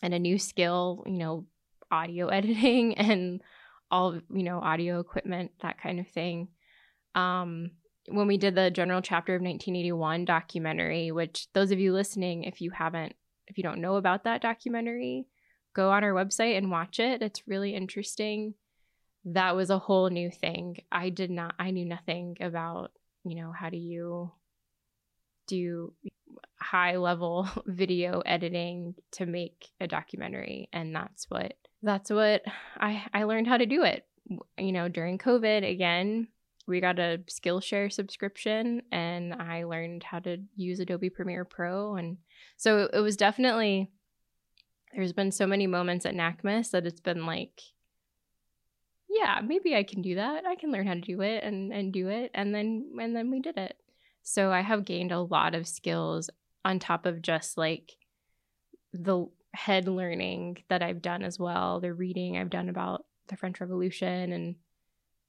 and 0.02 0.14
a 0.14 0.18
new 0.18 0.38
skill, 0.38 1.02
you 1.06 1.18
know, 1.18 1.46
audio 1.90 2.28
editing 2.28 2.96
and 2.98 3.40
all, 3.90 4.20
you 4.32 4.42
know, 4.42 4.60
audio 4.60 5.00
equipment, 5.00 5.52
that 5.62 5.80
kind 5.80 6.00
of 6.00 6.08
thing. 6.08 6.48
Um, 7.14 7.70
when 8.08 8.26
we 8.26 8.36
did 8.36 8.54
the 8.54 8.70
general 8.70 9.00
chapter 9.00 9.34
of 9.34 9.40
1981 9.40 10.24
documentary, 10.24 11.10
which 11.10 11.48
those 11.54 11.70
of 11.70 11.78
you 11.78 11.92
listening, 11.92 12.44
if 12.44 12.60
you 12.60 12.70
haven't, 12.70 13.14
if 13.46 13.56
you 13.56 13.64
don't 13.64 13.80
know 13.80 13.96
about 13.96 14.24
that 14.24 14.42
documentary, 14.42 15.26
go 15.74 15.90
on 15.90 16.04
our 16.04 16.12
website 16.12 16.56
and 16.58 16.70
watch 16.70 17.00
it. 17.00 17.22
It's 17.22 17.48
really 17.48 17.74
interesting 17.74 18.54
that 19.26 19.56
was 19.56 19.70
a 19.70 19.78
whole 19.78 20.10
new 20.10 20.30
thing. 20.30 20.78
I 20.92 21.10
did 21.10 21.30
not, 21.30 21.54
I 21.58 21.70
knew 21.70 21.84
nothing 21.84 22.36
about, 22.40 22.92
you 23.24 23.36
know, 23.36 23.52
how 23.52 23.70
do 23.70 23.76
you 23.76 24.32
do 25.46 25.92
high 26.60 26.96
level 26.96 27.48
video 27.66 28.20
editing 28.20 28.94
to 29.12 29.26
make 29.26 29.68
a 29.80 29.86
documentary. 29.86 30.68
And 30.72 30.94
that's 30.94 31.30
what, 31.30 31.54
that's 31.82 32.10
what 32.10 32.42
I, 32.78 33.04
I 33.12 33.24
learned 33.24 33.46
how 33.46 33.56
to 33.56 33.66
do 33.66 33.82
it. 33.82 34.06
You 34.58 34.72
know, 34.72 34.88
during 34.88 35.18
COVID, 35.18 35.68
again, 35.68 36.28
we 36.66 36.80
got 36.80 36.98
a 36.98 37.20
Skillshare 37.28 37.92
subscription 37.92 38.82
and 38.90 39.34
I 39.34 39.64
learned 39.64 40.02
how 40.02 40.18
to 40.20 40.38
use 40.56 40.80
Adobe 40.80 41.10
Premiere 41.10 41.44
Pro. 41.44 41.96
And 41.96 42.18
so 42.56 42.88
it 42.90 43.00
was 43.00 43.18
definitely, 43.18 43.90
there's 44.94 45.12
been 45.12 45.30
so 45.30 45.46
many 45.46 45.66
moments 45.66 46.06
at 46.06 46.14
NACMS 46.14 46.70
that 46.70 46.86
it's 46.86 47.00
been 47.00 47.26
like, 47.26 47.60
yeah, 49.14 49.40
maybe 49.44 49.74
I 49.74 49.82
can 49.82 50.02
do 50.02 50.16
that. 50.16 50.46
I 50.46 50.56
can 50.56 50.72
learn 50.72 50.86
how 50.86 50.94
to 50.94 51.00
do 51.00 51.20
it 51.20 51.44
and 51.44 51.72
and 51.72 51.92
do 51.92 52.08
it 52.08 52.30
and 52.34 52.54
then 52.54 52.92
and 53.00 53.14
then 53.14 53.30
we 53.30 53.40
did 53.40 53.56
it. 53.56 53.76
So 54.22 54.50
I 54.50 54.60
have 54.60 54.84
gained 54.84 55.12
a 55.12 55.20
lot 55.20 55.54
of 55.54 55.68
skills 55.68 56.30
on 56.64 56.78
top 56.78 57.06
of 57.06 57.22
just 57.22 57.58
like 57.58 57.96
the 58.92 59.26
head 59.52 59.86
learning 59.86 60.58
that 60.68 60.82
I've 60.82 61.02
done 61.02 61.22
as 61.22 61.38
well, 61.38 61.80
the 61.80 61.92
reading 61.92 62.36
I've 62.36 62.50
done 62.50 62.68
about 62.68 63.04
the 63.28 63.36
French 63.36 63.60
Revolution 63.60 64.32
and 64.32 64.56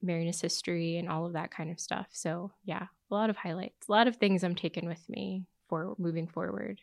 Marianist 0.03 0.41
history 0.41 0.97
and 0.97 1.09
all 1.09 1.25
of 1.25 1.33
that 1.33 1.51
kind 1.51 1.71
of 1.71 1.79
stuff. 1.79 2.07
So, 2.11 2.51
yeah, 2.63 2.87
a 3.11 3.13
lot 3.13 3.29
of 3.29 3.37
highlights, 3.37 3.87
a 3.87 3.91
lot 3.91 4.07
of 4.07 4.17
things 4.17 4.43
I'm 4.43 4.55
taking 4.55 4.87
with 4.87 5.07
me 5.09 5.45
for 5.67 5.95
moving 5.97 6.27
forward. 6.27 6.81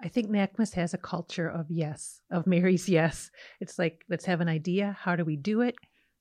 I 0.00 0.08
think 0.08 0.30
NACMS 0.30 0.74
has 0.74 0.94
a 0.94 0.98
culture 0.98 1.48
of 1.48 1.70
yes, 1.70 2.20
of 2.30 2.46
Mary's 2.46 2.88
yes. 2.88 3.30
It's 3.60 3.78
like, 3.78 4.04
let's 4.08 4.24
have 4.26 4.40
an 4.40 4.48
idea. 4.48 4.96
How 5.00 5.16
do 5.16 5.24
we 5.24 5.36
do 5.36 5.62
it? 5.62 5.76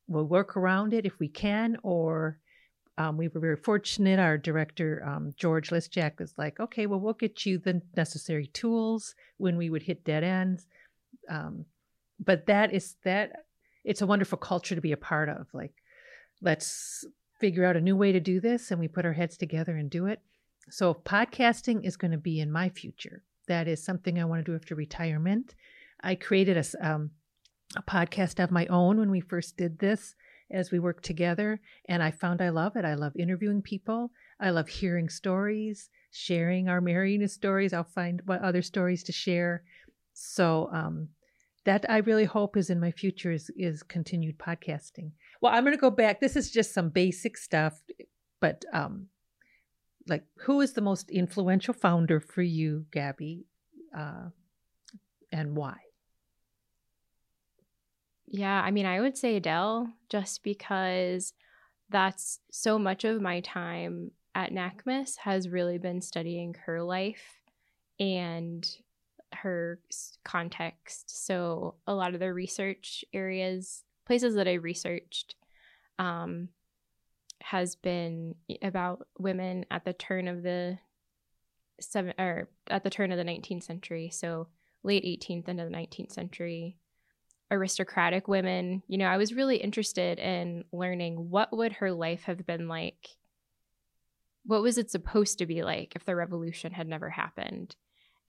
We'll 0.07 0.25
work 0.25 0.55
around 0.55 0.93
it 0.93 1.05
if 1.05 1.19
we 1.19 1.27
can, 1.27 1.77
or 1.83 2.39
um, 2.97 3.17
we 3.17 3.27
were 3.27 3.39
very 3.39 3.57
fortunate. 3.57 4.19
Our 4.19 4.37
director, 4.37 5.03
um, 5.05 5.33
George 5.37 5.69
Listjack, 5.69 6.19
was 6.19 6.33
like, 6.37 6.59
okay, 6.59 6.87
well, 6.87 6.99
we'll 6.99 7.13
get 7.13 7.45
you 7.45 7.57
the 7.57 7.81
necessary 7.95 8.47
tools 8.47 9.15
when 9.37 9.57
we 9.57 9.69
would 9.69 9.83
hit 9.83 10.03
dead 10.03 10.23
ends. 10.23 10.65
Um, 11.29 11.65
but 12.19 12.47
that 12.47 12.73
is 12.73 12.95
that 13.03 13.31
it's 13.83 14.01
a 14.01 14.07
wonderful 14.07 14.37
culture 14.37 14.75
to 14.75 14.81
be 14.81 14.91
a 14.91 14.97
part 14.97 15.29
of. 15.29 15.47
Like, 15.53 15.73
let's 16.41 17.05
figure 17.39 17.65
out 17.65 17.77
a 17.77 17.81
new 17.81 17.95
way 17.95 18.11
to 18.11 18.19
do 18.19 18.39
this 18.39 18.71
and 18.71 18.79
we 18.79 18.87
put 18.87 19.05
our 19.05 19.13
heads 19.13 19.37
together 19.37 19.75
and 19.75 19.89
do 19.89 20.07
it. 20.07 20.21
So, 20.69 20.93
podcasting 20.93 21.85
is 21.85 21.95
going 21.95 22.11
to 22.11 22.17
be 22.17 22.39
in 22.39 22.51
my 22.51 22.69
future. 22.69 23.23
That 23.47 23.67
is 23.67 23.83
something 23.83 24.19
I 24.19 24.25
want 24.25 24.45
to 24.45 24.51
do 24.51 24.55
after 24.55 24.75
retirement. 24.75 25.55
I 26.01 26.15
created 26.15 26.57
a, 26.57 26.87
um, 26.87 27.11
a 27.75 27.81
podcast 27.81 28.41
of 28.43 28.51
my 28.51 28.65
own 28.67 28.99
when 28.99 29.11
we 29.11 29.19
first 29.19 29.57
did 29.57 29.79
this 29.79 30.15
as 30.51 30.71
we 30.71 30.79
worked 30.79 31.03
together. 31.03 31.59
And 31.89 32.01
I 32.01 32.11
found 32.11 32.41
I 32.41 32.49
love 32.49 32.75
it. 32.75 32.85
I 32.85 32.93
love 32.93 33.13
interviewing 33.17 33.61
people. 33.61 34.11
I 34.39 34.51
love 34.51 34.67
hearing 34.69 35.09
stories, 35.09 35.89
sharing 36.11 36.69
our 36.69 36.81
Marianist 36.81 37.31
stories. 37.31 37.73
I'll 37.73 37.83
find 37.83 38.21
what 38.25 38.41
other 38.41 38.61
stories 38.61 39.03
to 39.03 39.11
share. 39.11 39.63
So 40.13 40.69
um, 40.71 41.09
that 41.65 41.85
I 41.89 41.97
really 41.97 42.25
hope 42.25 42.55
is 42.55 42.69
in 42.69 42.79
my 42.79 42.91
future 42.91 43.31
is, 43.31 43.51
is 43.57 43.83
continued 43.83 44.37
podcasting. 44.37 45.11
Well, 45.41 45.53
I'm 45.53 45.63
going 45.63 45.75
to 45.75 45.81
go 45.81 45.91
back. 45.91 46.21
This 46.21 46.35
is 46.35 46.51
just 46.51 46.73
some 46.73 46.89
basic 46.89 47.37
stuff, 47.37 47.81
but 48.39 48.63
um, 48.71 49.07
like 50.07 50.23
who 50.37 50.61
is 50.61 50.73
the 50.73 50.81
most 50.81 51.09
influential 51.11 51.73
founder 51.73 52.19
for 52.19 52.41
you, 52.41 52.85
Gabby, 52.91 53.45
uh, 53.95 54.29
and 55.31 55.55
why? 55.55 55.75
Yeah, 58.27 58.61
I 58.61 58.71
mean, 58.71 58.85
I 58.85 58.99
would 58.99 59.17
say 59.17 59.37
Adele 59.37 59.89
just 60.09 60.43
because 60.43 61.33
that's 61.89 62.39
so 62.51 62.77
much 62.77 63.05
of 63.05 63.21
my 63.21 63.39
time 63.39 64.11
at 64.35 64.51
NACMS 64.51 65.17
has 65.17 65.49
really 65.49 65.77
been 65.77 66.01
studying 66.01 66.55
her 66.65 66.83
life 66.83 67.39
and 67.99 68.67
her 69.33 69.79
context. 70.25 71.25
So 71.25 71.75
a 71.87 71.93
lot 71.93 72.13
of 72.13 72.19
the 72.19 72.33
research 72.33 73.05
areas, 73.13 73.83
places 74.05 74.35
that 74.35 74.47
I 74.47 74.53
researched, 74.53 75.35
um, 75.97 76.49
has 77.41 77.75
been 77.75 78.35
about 78.61 79.07
women 79.17 79.65
at 79.71 79.85
the 79.85 79.93
turn 79.93 80.27
of 80.27 80.43
the 80.43 80.77
seven 81.79 82.13
or 82.19 82.49
at 82.69 82.83
the 82.83 82.89
turn 82.89 83.11
of 83.11 83.17
the 83.17 83.23
19th 83.23 83.63
century. 83.63 84.09
So 84.11 84.47
late 84.83 85.05
18th 85.05 85.47
into 85.47 85.63
the 85.63 85.69
19th 85.69 86.11
century 86.11 86.77
aristocratic 87.49 88.27
women 88.27 88.83
you 88.87 88.97
know 88.97 89.05
i 89.05 89.17
was 89.17 89.33
really 89.33 89.57
interested 89.57 90.19
in 90.19 90.63
learning 90.71 91.29
what 91.29 91.55
would 91.55 91.73
her 91.73 91.91
life 91.91 92.23
have 92.23 92.45
been 92.45 92.67
like. 92.67 93.09
What 94.45 94.61
was 94.61 94.77
it 94.77 94.89
supposed 94.89 95.39
to 95.39 95.45
be 95.45 95.63
like 95.63 95.93
if 95.95 96.05
the 96.05 96.15
revolution 96.15 96.71
had 96.71 96.87
never 96.87 97.09
happened? 97.09 97.75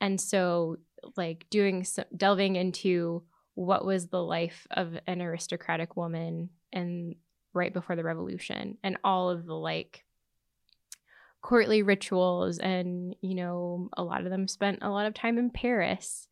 And 0.00 0.20
so 0.20 0.78
like 1.16 1.46
doing 1.50 1.85
some, 1.85 2.07
delving 2.16 2.57
into 2.57 3.22
what 3.54 3.85
was 3.85 4.09
the 4.09 4.22
life 4.22 4.66
of 4.70 4.98
an 5.07 5.22
aristocratic 5.22 5.96
woman 5.96 6.50
and 6.72 7.14
right 7.54 7.72
before 7.72 7.96
the 7.96 8.04
revolution 8.04 8.78
and 8.83 8.98
all 9.04 9.31
of 9.31 9.46
the 9.46 9.54
like 9.54 10.04
courtly 11.40 11.83
rituals 11.83 12.59
and 12.59 13.14
you 13.20 13.35
know 13.35 13.88
a 13.96 14.02
lot 14.02 14.22
of 14.22 14.31
them 14.31 14.48
spent 14.48 14.81
a 14.83 14.90
lot 14.90 15.07
of 15.07 15.14
time 15.14 15.38
in 15.38 15.50
paris. 15.50 16.28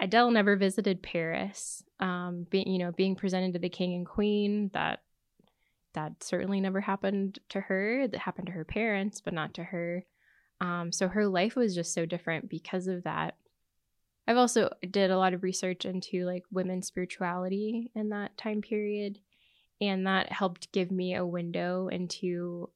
Adele 0.00 0.30
never 0.30 0.56
visited 0.56 1.02
paris 1.02 1.84
um 2.02 2.46
being 2.50 2.68
you 2.68 2.78
know 2.78 2.92
being 2.92 3.16
presented 3.16 3.54
to 3.54 3.58
the 3.58 3.70
king 3.70 3.94
and 3.94 4.04
queen 4.04 4.70
that 4.74 5.00
that 5.94 6.22
certainly 6.22 6.60
never 6.60 6.80
happened 6.80 7.38
to 7.50 7.60
her. 7.60 8.08
That 8.08 8.20
happened 8.20 8.46
to 8.46 8.52
her 8.52 8.64
parents 8.64 9.20
but 9.20 9.34
not 9.34 9.54
to 9.54 9.64
her. 9.64 10.04
Um, 10.60 10.92
so 10.92 11.08
her 11.08 11.26
life 11.26 11.56
was 11.56 11.74
just 11.74 11.92
so 11.92 12.06
different 12.06 12.48
because 12.48 12.86
of 12.86 13.04
that. 13.04 13.36
I've 14.26 14.36
also 14.36 14.70
did 14.88 15.10
a 15.10 15.18
lot 15.18 15.34
of 15.34 15.42
research 15.42 15.84
into 15.84 16.24
like 16.24 16.44
women's 16.50 16.86
spirituality 16.86 17.90
in 17.94 18.10
that 18.10 18.36
time 18.36 18.62
period 18.62 19.18
and 19.80 20.06
that 20.06 20.30
helped 20.30 20.70
give 20.72 20.92
me 20.92 21.14
a 21.14 21.26
window 21.26 21.88
into 21.88 22.70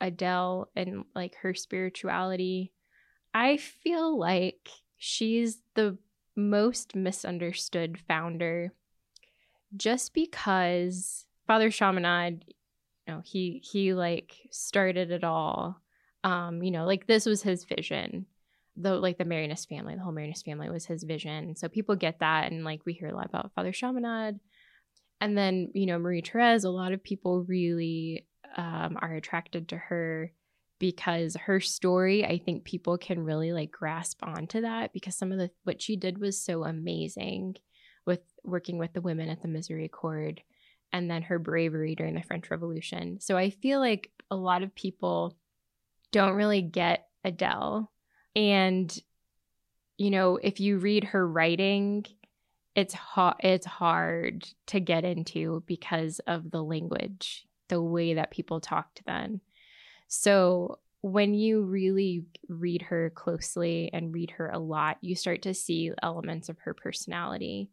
adele 0.00 0.70
and 0.74 1.04
like 1.14 1.36
her 1.36 1.52
spirituality. 1.54 2.72
I 3.34 3.58
feel 3.58 4.18
like 4.18 4.70
she's 4.96 5.58
the 5.74 5.98
most 6.36 6.94
misunderstood 6.94 7.98
founder 8.08 8.72
just 9.76 10.14
because 10.14 11.26
Father 11.46 11.70
Chaminade, 11.70 12.44
you 13.06 13.14
know, 13.14 13.22
he 13.24 13.62
he 13.64 13.94
like 13.94 14.34
started 14.50 15.10
it 15.10 15.24
all. 15.24 15.80
Um, 16.22 16.62
you 16.62 16.70
know, 16.70 16.86
like 16.86 17.06
this 17.06 17.26
was 17.26 17.42
his 17.42 17.64
vision. 17.64 18.26
The 18.76 18.94
like 18.94 19.18
the 19.18 19.24
Marianist 19.24 19.68
family, 19.68 19.94
the 19.94 20.02
whole 20.02 20.12
Marianist 20.12 20.44
family 20.44 20.70
was 20.70 20.86
his 20.86 21.04
vision. 21.04 21.54
So 21.56 21.68
people 21.68 21.96
get 21.96 22.20
that 22.20 22.50
and 22.50 22.64
like 22.64 22.80
we 22.84 22.92
hear 22.92 23.08
a 23.08 23.14
lot 23.14 23.26
about 23.26 23.52
Father 23.54 23.72
Chaminade. 23.72 24.40
And 25.20 25.38
then, 25.38 25.70
you 25.74 25.86
know, 25.86 25.98
Marie 25.98 26.22
Therese, 26.22 26.64
a 26.64 26.70
lot 26.70 26.92
of 26.92 27.02
people 27.02 27.44
really 27.44 28.26
um, 28.56 28.98
are 29.00 29.14
attracted 29.14 29.68
to 29.68 29.76
her 29.76 30.32
because 30.78 31.36
her 31.36 31.60
story, 31.60 32.24
I 32.24 32.38
think 32.38 32.64
people 32.64 32.98
can 32.98 33.20
really 33.20 33.52
like 33.52 33.70
grasp 33.70 34.22
onto 34.22 34.62
that 34.62 34.92
because 34.92 35.16
some 35.16 35.32
of 35.32 35.38
the 35.38 35.50
what 35.64 35.80
she 35.80 35.96
did 35.96 36.18
was 36.18 36.40
so 36.40 36.64
amazing 36.64 37.56
with 38.06 38.20
working 38.42 38.78
with 38.78 38.92
the 38.92 39.00
women 39.00 39.28
at 39.28 39.40
the 39.42 39.48
Misericorde 39.48 40.40
and 40.92 41.10
then 41.10 41.22
her 41.22 41.38
bravery 41.38 41.94
during 41.94 42.14
the 42.14 42.22
French 42.22 42.50
Revolution. 42.50 43.20
So 43.20 43.36
I 43.36 43.50
feel 43.50 43.80
like 43.80 44.10
a 44.30 44.36
lot 44.36 44.62
of 44.62 44.74
people 44.74 45.36
don't 46.12 46.34
really 46.34 46.62
get 46.62 47.08
Adele. 47.24 47.90
And, 48.36 48.96
you 49.96 50.10
know, 50.10 50.36
if 50.36 50.60
you 50.60 50.78
read 50.78 51.04
her 51.04 51.26
writing, 51.26 52.04
it's 52.74 52.94
ha- 52.94 53.36
it's 53.40 53.66
hard 53.66 54.46
to 54.68 54.80
get 54.80 55.04
into 55.04 55.62
because 55.66 56.20
of 56.26 56.50
the 56.50 56.62
language, 56.62 57.46
the 57.68 57.82
way 57.82 58.14
that 58.14 58.30
people 58.30 58.60
talked 58.60 59.02
then. 59.06 59.40
So 60.16 60.78
when 61.00 61.34
you 61.34 61.62
really 61.62 62.24
read 62.48 62.82
her 62.82 63.10
closely 63.10 63.90
and 63.92 64.14
read 64.14 64.30
her 64.30 64.48
a 64.48 64.60
lot, 64.60 64.96
you 65.00 65.16
start 65.16 65.42
to 65.42 65.54
see 65.54 65.90
elements 66.02 66.48
of 66.48 66.56
her 66.60 66.72
personality. 66.72 67.68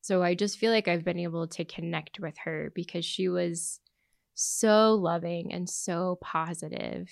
So 0.00 0.20
I 0.20 0.34
just 0.34 0.58
feel 0.58 0.72
like 0.72 0.88
I've 0.88 1.04
been 1.04 1.20
able 1.20 1.46
to 1.46 1.64
connect 1.64 2.18
with 2.18 2.36
her 2.38 2.72
because 2.74 3.04
she 3.04 3.28
was 3.28 3.78
so 4.34 4.94
loving 4.94 5.52
and 5.52 5.70
so 5.70 6.18
positive 6.20 7.08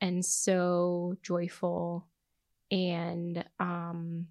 and 0.00 0.24
so 0.24 1.16
joyful 1.22 2.06
and 2.70 3.44
um 3.58 4.26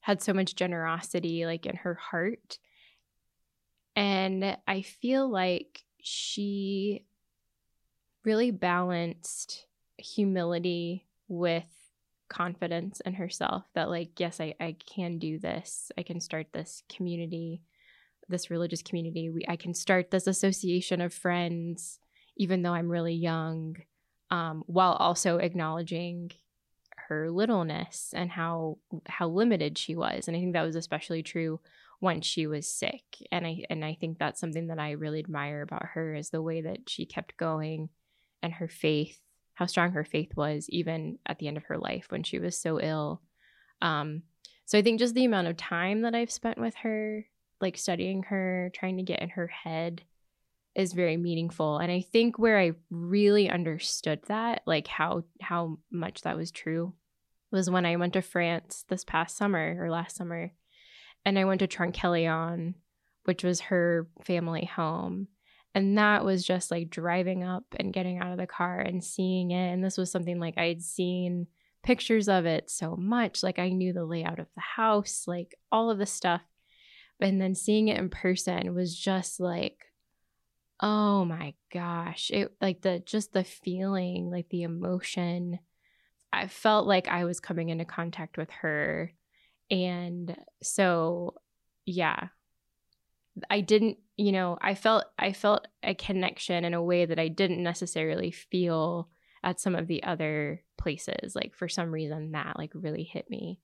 had 0.00 0.20
so 0.22 0.34
much 0.34 0.54
generosity 0.54 1.46
like 1.46 1.64
in 1.64 1.76
her 1.76 1.94
heart. 1.94 2.58
And 3.96 4.56
I 4.66 4.82
feel 4.82 5.28
like 5.28 5.82
she 6.02 7.04
really 8.28 8.50
balanced 8.50 9.64
humility 9.96 11.06
with 11.28 11.64
confidence 12.28 13.00
in 13.06 13.14
herself 13.14 13.64
that 13.74 13.88
like 13.88 14.20
yes 14.20 14.38
i, 14.38 14.54
I 14.60 14.76
can 14.94 15.18
do 15.18 15.38
this. 15.38 15.90
I 15.96 16.02
can 16.02 16.20
start 16.20 16.48
this 16.52 16.82
community 16.94 17.62
this 18.28 18.50
religious 18.50 18.82
community. 18.82 19.30
We, 19.30 19.46
i 19.48 19.56
can 19.56 19.72
start 19.72 20.10
this 20.10 20.26
association 20.26 21.00
of 21.00 21.14
friends 21.14 21.98
even 22.36 22.60
though 22.60 22.74
i'm 22.74 22.90
really 22.90 23.14
young 23.14 23.76
um, 24.30 24.62
while 24.66 24.92
also 24.92 25.38
acknowledging 25.38 26.30
her 27.08 27.30
littleness 27.30 28.12
and 28.14 28.30
how 28.30 28.76
how 29.06 29.28
limited 29.28 29.78
she 29.78 29.94
was. 29.94 30.28
And 30.28 30.36
i 30.36 30.40
think 30.40 30.52
that 30.52 30.66
was 30.66 30.76
especially 30.76 31.22
true 31.22 31.60
when 32.00 32.20
she 32.20 32.46
was 32.46 32.66
sick. 32.82 33.04
And 33.32 33.46
i 33.46 33.64
and 33.70 33.82
i 33.82 33.96
think 33.98 34.18
that's 34.18 34.38
something 34.38 34.66
that 34.66 34.78
i 34.78 34.90
really 34.90 35.20
admire 35.20 35.62
about 35.62 35.86
her 35.94 36.14
is 36.14 36.28
the 36.28 36.42
way 36.42 36.60
that 36.60 36.90
she 36.90 37.06
kept 37.06 37.38
going 37.38 37.88
and 38.42 38.52
her 38.54 38.68
faith 38.68 39.20
how 39.58 39.66
strong 39.66 39.90
her 39.90 40.04
faith 40.04 40.36
was 40.36 40.70
even 40.70 41.18
at 41.26 41.40
the 41.40 41.48
end 41.48 41.56
of 41.56 41.64
her 41.64 41.76
life 41.76 42.06
when 42.10 42.22
she 42.22 42.38
was 42.38 42.56
so 42.56 42.80
ill. 42.80 43.20
Um, 43.82 44.22
so 44.66 44.78
I 44.78 44.82
think 44.82 45.00
just 45.00 45.16
the 45.16 45.24
amount 45.24 45.48
of 45.48 45.56
time 45.56 46.02
that 46.02 46.14
I've 46.14 46.30
spent 46.30 46.58
with 46.58 46.76
her, 46.76 47.26
like 47.60 47.76
studying 47.76 48.22
her, 48.24 48.70
trying 48.72 48.98
to 48.98 49.02
get 49.02 49.20
in 49.20 49.30
her 49.30 49.48
head, 49.48 50.02
is 50.76 50.92
very 50.92 51.16
meaningful. 51.16 51.78
And 51.78 51.90
I 51.90 52.02
think 52.02 52.38
where 52.38 52.56
I 52.56 52.74
really 52.88 53.50
understood 53.50 54.20
that, 54.28 54.62
like 54.64 54.86
how 54.86 55.24
how 55.40 55.78
much 55.90 56.20
that 56.20 56.36
was 56.36 56.52
true, 56.52 56.94
was 57.50 57.68
when 57.68 57.84
I 57.84 57.96
went 57.96 58.12
to 58.12 58.22
France 58.22 58.84
this 58.88 59.02
past 59.02 59.36
summer 59.36 59.76
or 59.76 59.90
last 59.90 60.14
summer, 60.14 60.52
and 61.24 61.36
I 61.36 61.46
went 61.46 61.58
to 61.60 61.66
Trenquelléon, 61.66 62.74
which 63.24 63.42
was 63.42 63.58
her 63.62 64.06
family 64.22 64.66
home 64.66 65.26
and 65.74 65.98
that 65.98 66.24
was 66.24 66.44
just 66.44 66.70
like 66.70 66.90
driving 66.90 67.44
up 67.44 67.64
and 67.76 67.92
getting 67.92 68.18
out 68.18 68.32
of 68.32 68.38
the 68.38 68.46
car 68.46 68.80
and 68.80 69.02
seeing 69.04 69.50
it. 69.50 69.72
And 69.72 69.84
this 69.84 69.98
was 69.98 70.10
something 70.10 70.40
like 70.40 70.54
I 70.56 70.66
had 70.66 70.82
seen 70.82 71.46
pictures 71.82 72.28
of 72.28 72.46
it 72.46 72.70
so 72.70 72.96
much. 72.96 73.42
Like 73.42 73.58
I 73.58 73.68
knew 73.68 73.92
the 73.92 74.04
layout 74.04 74.38
of 74.38 74.48
the 74.54 74.60
house, 74.60 75.24
like 75.26 75.56
all 75.70 75.90
of 75.90 75.98
the 75.98 76.06
stuff. 76.06 76.42
And 77.20 77.40
then 77.40 77.54
seeing 77.54 77.88
it 77.88 77.98
in 77.98 78.08
person 78.10 78.74
was 78.74 78.96
just 78.96 79.40
like, 79.40 79.78
oh 80.80 81.24
my 81.24 81.54
gosh. 81.72 82.30
It 82.32 82.52
like 82.60 82.82
the 82.82 83.00
just 83.04 83.32
the 83.32 83.44
feeling, 83.44 84.30
like 84.30 84.48
the 84.48 84.62
emotion. 84.62 85.58
I 86.32 86.46
felt 86.46 86.86
like 86.86 87.08
I 87.08 87.24
was 87.24 87.40
coming 87.40 87.68
into 87.68 87.84
contact 87.84 88.36
with 88.36 88.50
her. 88.62 89.12
And 89.70 90.36
so, 90.62 91.34
yeah, 91.84 92.28
I 93.50 93.60
didn't, 93.60 93.98
you 94.18 94.32
know, 94.32 94.58
I 94.60 94.74
felt 94.74 95.04
I 95.16 95.32
felt 95.32 95.68
a 95.82 95.94
connection 95.94 96.64
in 96.64 96.74
a 96.74 96.82
way 96.82 97.06
that 97.06 97.20
I 97.20 97.28
didn't 97.28 97.62
necessarily 97.62 98.32
feel 98.32 99.08
at 99.44 99.60
some 99.60 99.76
of 99.76 99.86
the 99.86 100.02
other 100.02 100.60
places. 100.76 101.36
Like 101.36 101.54
for 101.54 101.68
some 101.68 101.92
reason 101.92 102.32
that 102.32 102.58
like 102.58 102.72
really 102.74 103.04
hit 103.04 103.30
me. 103.30 103.60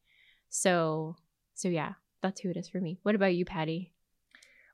So 0.49 1.17
so 1.55 1.69
yeah, 1.69 1.95
that's 2.23 2.40
who 2.40 2.51
it 2.51 2.57
is 2.57 2.69
for 2.69 2.81
me. 2.81 3.01
What 3.03 3.17
about 3.17 3.35
you, 3.35 3.45
Patti? 3.45 3.93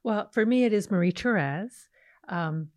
Well, 0.05 0.29
for 0.33 0.45
me 0.45 0.65
it 0.65 0.75
is 0.75 0.91
Marie 0.91 1.13
Therese. 1.13 1.89
Um, 2.29 2.69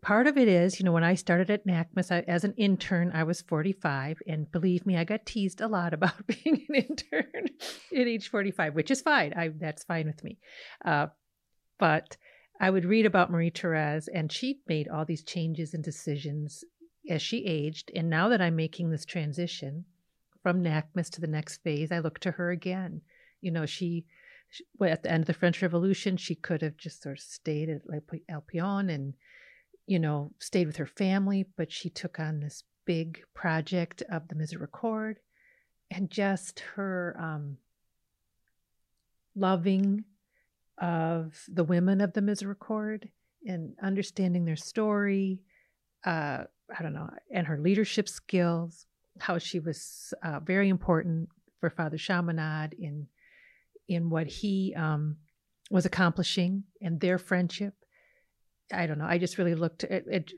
part 0.00 0.26
of 0.26 0.38
it 0.38 0.48
is, 0.48 0.80
you 0.80 0.86
know, 0.86 0.92
when 0.92 1.04
I 1.04 1.14
started 1.14 1.50
at 1.50 1.66
NACMS 1.66 2.10
I, 2.10 2.20
as 2.20 2.44
an 2.44 2.54
intern, 2.56 3.12
I 3.14 3.24
was 3.24 3.42
45. 3.42 4.22
And 4.26 4.50
believe 4.50 4.86
me, 4.86 4.96
I 4.96 5.04
got 5.04 5.26
teased 5.26 5.60
a 5.60 5.68
lot 5.68 5.92
about 5.94 6.26
being 6.26 6.64
an 6.66 6.74
intern 6.74 7.46
at 7.94 8.06
age 8.06 8.30
45, 8.30 8.74
which 8.74 8.90
is 8.90 9.02
fine. 9.02 9.34
I, 9.36 9.48
that's 9.48 9.84
fine 9.84 10.06
with 10.06 10.24
me. 10.24 10.38
Uh, 10.82 11.08
but 11.80 12.16
I 12.60 12.70
would 12.70 12.84
read 12.84 13.06
about 13.06 13.30
Marie 13.30 13.50
Therese, 13.50 14.06
and 14.06 14.30
she 14.30 14.60
made 14.68 14.86
all 14.88 15.04
these 15.04 15.24
changes 15.24 15.74
and 15.74 15.82
decisions 15.82 16.62
as 17.08 17.22
she 17.22 17.44
aged. 17.46 17.90
And 17.96 18.08
now 18.08 18.28
that 18.28 18.40
I'm 18.40 18.54
making 18.54 18.90
this 18.90 19.06
transition 19.06 19.86
from 20.42 20.62
NACMS 20.62 21.10
to 21.12 21.20
the 21.20 21.26
next 21.26 21.62
phase, 21.62 21.90
I 21.90 21.98
look 21.98 22.20
to 22.20 22.32
her 22.32 22.50
again. 22.50 23.00
You 23.40 23.50
know, 23.50 23.66
she, 23.66 24.04
she 24.50 24.64
at 24.82 25.02
the 25.02 25.10
end 25.10 25.22
of 25.22 25.26
the 25.26 25.34
French 25.34 25.62
Revolution, 25.62 26.18
she 26.18 26.34
could 26.34 26.60
have 26.60 26.76
just 26.76 27.02
sort 27.02 27.18
of 27.18 27.24
stayed 27.24 27.70
at 27.70 27.80
Albion 28.28 28.90
and 28.90 29.14
you 29.86 29.98
know, 29.98 30.30
stayed 30.38 30.68
with 30.68 30.76
her 30.76 30.86
family, 30.86 31.46
but 31.56 31.72
she 31.72 31.90
took 31.90 32.20
on 32.20 32.38
this 32.38 32.62
big 32.84 33.22
project 33.34 34.04
of 34.08 34.28
the 34.28 34.36
Misericorde 34.36 35.16
and 35.90 36.08
just 36.08 36.60
her 36.76 37.16
um, 37.18 37.56
loving 39.34 40.04
of 40.80 41.38
the 41.48 41.64
women 41.64 42.00
of 42.00 42.12
the 42.12 42.20
Misericorde 42.20 43.10
and 43.46 43.74
understanding 43.82 44.44
their 44.44 44.56
story. 44.56 45.40
Uh, 46.04 46.44
I 46.76 46.82
don't 46.82 46.94
know, 46.94 47.10
and 47.32 47.46
her 47.46 47.58
leadership 47.58 48.08
skills, 48.08 48.86
how 49.18 49.38
she 49.38 49.60
was 49.60 50.14
uh, 50.22 50.40
very 50.40 50.68
important 50.68 51.28
for 51.60 51.70
Father 51.70 51.98
Chaminade 51.98 52.74
in 52.78 53.06
in 53.88 54.08
what 54.08 54.26
he 54.28 54.72
um, 54.76 55.16
was 55.70 55.84
accomplishing 55.84 56.62
and 56.80 57.00
their 57.00 57.18
friendship 57.18 57.74
I 58.72 58.86
don't 58.86 58.98
know. 58.98 59.06
I 59.06 59.18
just 59.18 59.38
really 59.38 59.54
looked 59.54 59.84
at 59.84 60.06
it. 60.06 60.32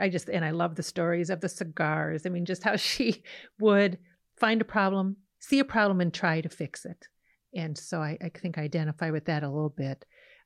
I 0.00 0.08
just, 0.08 0.28
and 0.28 0.44
I 0.44 0.50
love 0.50 0.76
the 0.76 0.82
stories 0.82 1.30
of 1.30 1.40
the 1.40 1.48
cigars. 1.48 2.26
I 2.26 2.28
mean, 2.28 2.44
just 2.44 2.62
how 2.62 2.76
she 2.76 3.22
would 3.58 3.98
find 4.36 4.60
a 4.60 4.64
problem, 4.64 5.16
see 5.38 5.58
a 5.58 5.64
problem, 5.64 6.00
and 6.00 6.12
try 6.12 6.40
to 6.40 6.48
fix 6.48 6.84
it. 6.84 7.08
And 7.54 7.76
so 7.76 8.00
I, 8.00 8.16
I 8.22 8.28
think 8.28 8.58
I 8.58 8.62
identify 8.62 9.10
with 9.10 9.26
that 9.26 9.42
a 9.42 9.50
little 9.50 9.74
bit. 9.76 10.04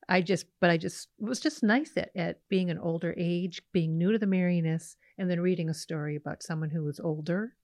I 0.09 0.21
just, 0.21 0.47
but 0.61 0.71
I 0.71 0.77
just 0.77 1.09
was 1.19 1.41
just 1.41 1.63
nice 1.63 1.91
at, 1.97 2.11
at 2.15 2.41
being 2.49 2.71
an 2.71 2.79
older 2.79 3.15
age, 3.17 3.63
being 3.73 3.99
new 3.99 4.13
to 4.13 4.19
the 4.19 4.27
Marianists, 4.27 4.97
and 5.19 5.31
then 5.31 5.41
reading 5.41 5.69
a 5.69 5.75
story 5.75 6.17
about 6.17 6.43
someone 6.43 6.71
who 6.71 6.85
was 6.85 7.01
older 7.01 7.55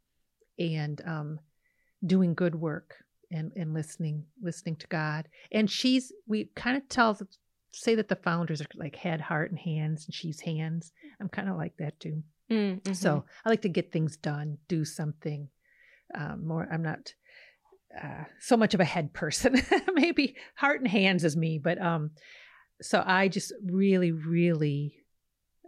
and 0.59 1.01
um, 1.07 1.39
doing 2.05 2.35
good 2.35 2.55
work 2.55 2.97
and, 3.31 3.53
and 3.55 3.75
listening, 3.75 4.25
listening 4.43 4.77
to 4.77 4.87
God. 4.89 5.29
And 5.53 5.71
she's, 5.71 6.13
we 6.27 6.51
kind 6.57 6.77
of 6.77 6.89
tell 6.89 7.19
say 7.75 7.95
that 7.95 8.09
the 8.09 8.17
founders 8.17 8.61
are 8.61 8.67
like 8.75 8.97
head, 8.97 9.21
heart, 9.21 9.51
and 9.51 9.59
hands, 9.59 10.05
and 10.07 10.15
she's 10.15 10.41
hands. 10.41 10.93
I'm 11.21 11.29
kind 11.29 11.49
of 11.49 11.57
like 11.57 11.77
that 11.79 11.99
too. 12.01 12.23
Mm-hmm. 12.51 12.93
So 12.93 13.25
I 13.45 13.49
like 13.49 13.63
to 13.63 13.69
get 13.69 13.93
things 13.93 14.17
done, 14.17 14.59
do 14.69 14.85
something 14.85 15.49
um, 16.15 16.47
more. 16.47 16.69
I'm 16.71 16.83
not 16.83 17.15
uh, 18.01 18.25
so 18.41 18.57
much 18.57 18.75
of 18.75 18.81
a 18.81 18.85
head 18.85 19.13
person. 19.13 19.61
Maybe 19.95 20.37
heart 20.55 20.81
and 20.81 20.89
hands 20.89 21.25
is 21.25 21.37
me, 21.37 21.59
but 21.59 21.81
um, 21.81 22.11
so 22.81 23.03
I 23.05 23.29
just 23.29 23.53
really, 23.65 24.13
really 24.13 24.97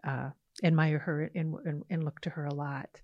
uh, 0.06 0.30
admire 0.62 0.98
her 0.98 1.30
and, 1.34 1.54
and, 1.64 1.82
and 1.90 2.04
look 2.04 2.20
to 2.20 2.30
her 2.30 2.46
a 2.46 2.54
lot. 2.54 3.00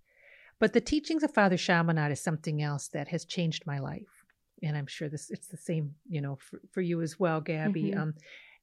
But 0.59 0.73
the 0.73 0.81
teachings 0.81 1.23
of 1.23 1.33
Father 1.33 1.57
Chaminade 1.57 2.13
is 2.13 2.23
something 2.23 2.63
else 2.63 2.89
that 2.89 3.09
has 3.09 3.25
changed 3.25 3.67
my 3.67 3.79
life, 3.79 4.25
and 4.63 4.77
I'm 4.77 4.87
sure 4.87 5.09
this 5.09 5.31
it's 5.31 5.49
the 5.49 5.57
same, 5.57 5.95
you 6.09 6.21
know, 6.21 6.37
for, 6.37 6.61
for 6.71 6.81
you 6.83 7.01
as 7.01 7.19
well, 7.19 7.41
Gabby. 7.41 7.85
Mm-hmm. 7.91 8.01
Um, 8.01 8.15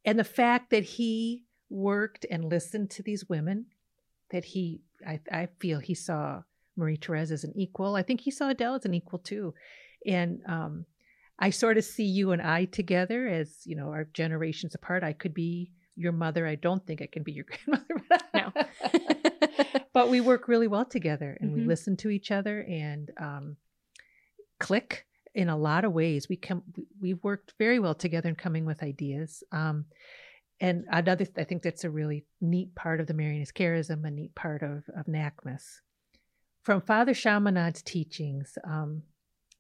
and 0.06 0.20
the 0.20 0.24
fact 0.24 0.70
that 0.70 0.84
he 0.84 1.44
worked 1.70 2.26
and 2.30 2.46
listened 2.46 2.92
to 2.92 3.04
these 3.04 3.28
women, 3.28 3.66
that 4.32 4.46
he, 4.46 4.82
I, 5.06 5.20
I 5.32 5.48
feel 5.60 5.80
he 5.80 5.96
saw 5.96 6.44
Marie 6.76 6.98
Therese 6.98 7.32
as 7.32 7.44
an 7.44 7.54
equal. 7.56 7.96
I 7.96 8.04
think 8.04 8.22
he 8.22 8.32
saw 8.32 8.50
Adele 8.50 8.76
as 8.76 8.86
an 8.86 8.94
equal 8.94 9.20
too. 9.20 9.54
And 10.06 10.42
um, 10.48 10.86
I 11.40 11.50
sort 11.50 11.78
of 11.78 11.84
see 11.84 12.06
you 12.06 12.32
and 12.32 12.42
I 12.42 12.66
together 12.66 13.28
as, 13.28 13.62
you 13.66 13.76
know, 13.76 13.90
our 13.90 14.06
generations 14.14 14.76
apart. 14.76 15.04
I 15.04 15.14
could 15.14 15.34
be 15.34 15.72
your 15.96 16.12
mother. 16.12 16.46
I 16.46 16.56
don't 16.56 16.86
think 16.86 17.02
I 17.02 17.08
can 17.08 17.24
be 17.24 17.34
your 17.34 17.46
grandmother. 17.66 18.04
no. 18.34 19.80
but 19.94 20.10
we 20.10 20.22
work 20.22 20.48
really 20.48 20.68
well 20.68 20.86
together 20.86 21.38
and 21.40 21.52
mm-hmm. 21.52 21.62
we 21.62 21.68
listen 21.68 21.98
to 21.98 22.10
each 22.10 22.32
other 22.32 22.62
and 22.62 23.12
um, 23.20 23.58
click 24.60 25.06
in 25.34 25.50
a 25.50 25.58
lot 25.58 25.86
of 25.86 25.94
ways. 25.94 26.28
We 26.30 26.38
come, 26.38 26.64
we've 27.02 27.24
worked 27.24 27.54
very 27.58 27.80
well 27.80 27.96
together 27.96 28.30
in 28.30 28.36
coming 28.36 28.66
with 28.66 28.84
ideas. 28.84 29.44
Um, 29.52 29.86
and 30.60 30.86
another, 30.92 31.28
I 31.38 31.44
think 31.44 31.62
that's 31.62 31.84
a 31.84 31.90
really 31.90 32.26
neat 32.42 32.74
part 32.74 33.00
of 33.00 33.08
the 33.08 33.14
Marianist 33.14 33.54
charism, 33.54 34.06
a 34.06 34.12
neat 34.12 34.34
part 34.34 34.64
of, 34.64 34.84
of. 34.96 35.82
From 36.64 36.82
Father 36.82 37.14
Chaminade's 37.14 37.84
teachings, 37.84 38.58
um, 38.64 39.04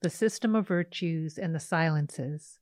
the 0.01 0.09
system 0.09 0.55
of 0.55 0.67
virtues 0.67 1.37
and 1.37 1.53
the 1.55 1.59
silences 1.59 2.59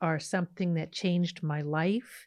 are 0.00 0.20
something 0.20 0.74
that 0.74 0.92
changed 0.92 1.42
my 1.42 1.60
life 1.60 2.26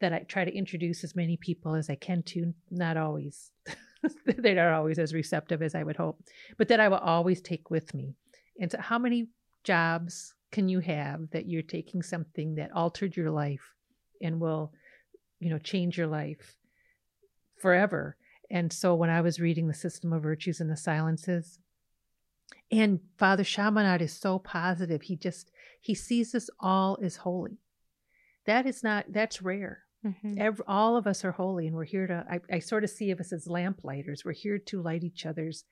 that 0.00 0.12
I 0.12 0.20
try 0.20 0.44
to 0.44 0.54
introduce 0.54 1.04
as 1.04 1.14
many 1.14 1.36
people 1.36 1.74
as 1.74 1.90
I 1.90 1.94
can 1.94 2.22
to, 2.24 2.54
not 2.70 2.96
always. 2.96 3.50
They're 4.26 4.54
not 4.54 4.72
always 4.72 4.98
as 4.98 5.14
receptive 5.14 5.62
as 5.62 5.74
I 5.74 5.82
would 5.82 5.96
hope, 5.96 6.20
but 6.56 6.68
that 6.68 6.80
I 6.80 6.88
will 6.88 6.98
always 6.98 7.40
take 7.40 7.70
with 7.70 7.94
me. 7.94 8.14
And 8.58 8.70
so 8.70 8.78
how 8.80 8.98
many 8.98 9.28
jobs 9.64 10.34
can 10.50 10.68
you 10.68 10.80
have 10.80 11.30
that 11.30 11.48
you're 11.48 11.62
taking 11.62 12.02
something 12.02 12.56
that 12.56 12.72
altered 12.72 13.16
your 13.16 13.30
life 13.30 13.74
and 14.20 14.40
will, 14.40 14.72
you 15.40 15.50
know, 15.50 15.58
change 15.58 15.96
your 15.96 16.08
life 16.08 16.56
forever? 17.60 18.16
And 18.50 18.72
so 18.72 18.94
when 18.94 19.10
I 19.10 19.20
was 19.20 19.40
reading 19.40 19.68
the 19.68 19.74
System 19.74 20.12
of 20.12 20.22
Virtues 20.22 20.60
and 20.60 20.70
the 20.70 20.76
Silences, 20.76 21.58
and 22.70 23.00
Father 23.18 23.44
Chaminade 23.44 24.02
is 24.02 24.12
so 24.12 24.38
positive. 24.38 25.02
He 25.02 25.16
just 25.16 25.50
he 25.80 25.94
sees 25.94 26.34
us 26.34 26.48
all 26.60 26.98
as 27.02 27.16
holy. 27.16 27.58
That 28.46 28.66
is 28.66 28.82
not 28.82 29.06
that's 29.08 29.42
rare. 29.42 29.84
Mm-hmm. 30.04 30.34
Every, 30.38 30.64
all 30.66 30.96
of 30.96 31.06
us 31.06 31.24
are 31.24 31.32
holy, 31.32 31.66
and 31.66 31.76
we're 31.76 31.84
here 31.84 32.08
to. 32.08 32.24
I, 32.28 32.56
I, 32.56 32.58
sort 32.58 32.82
of 32.82 32.90
see 32.90 33.12
of 33.12 33.20
us 33.20 33.32
as 33.32 33.46
lamplighters. 33.46 34.24
We're 34.24 34.32
here 34.32 34.58
to 34.58 34.82
light 34.82 35.04
each 35.04 35.24
other's 35.26 35.64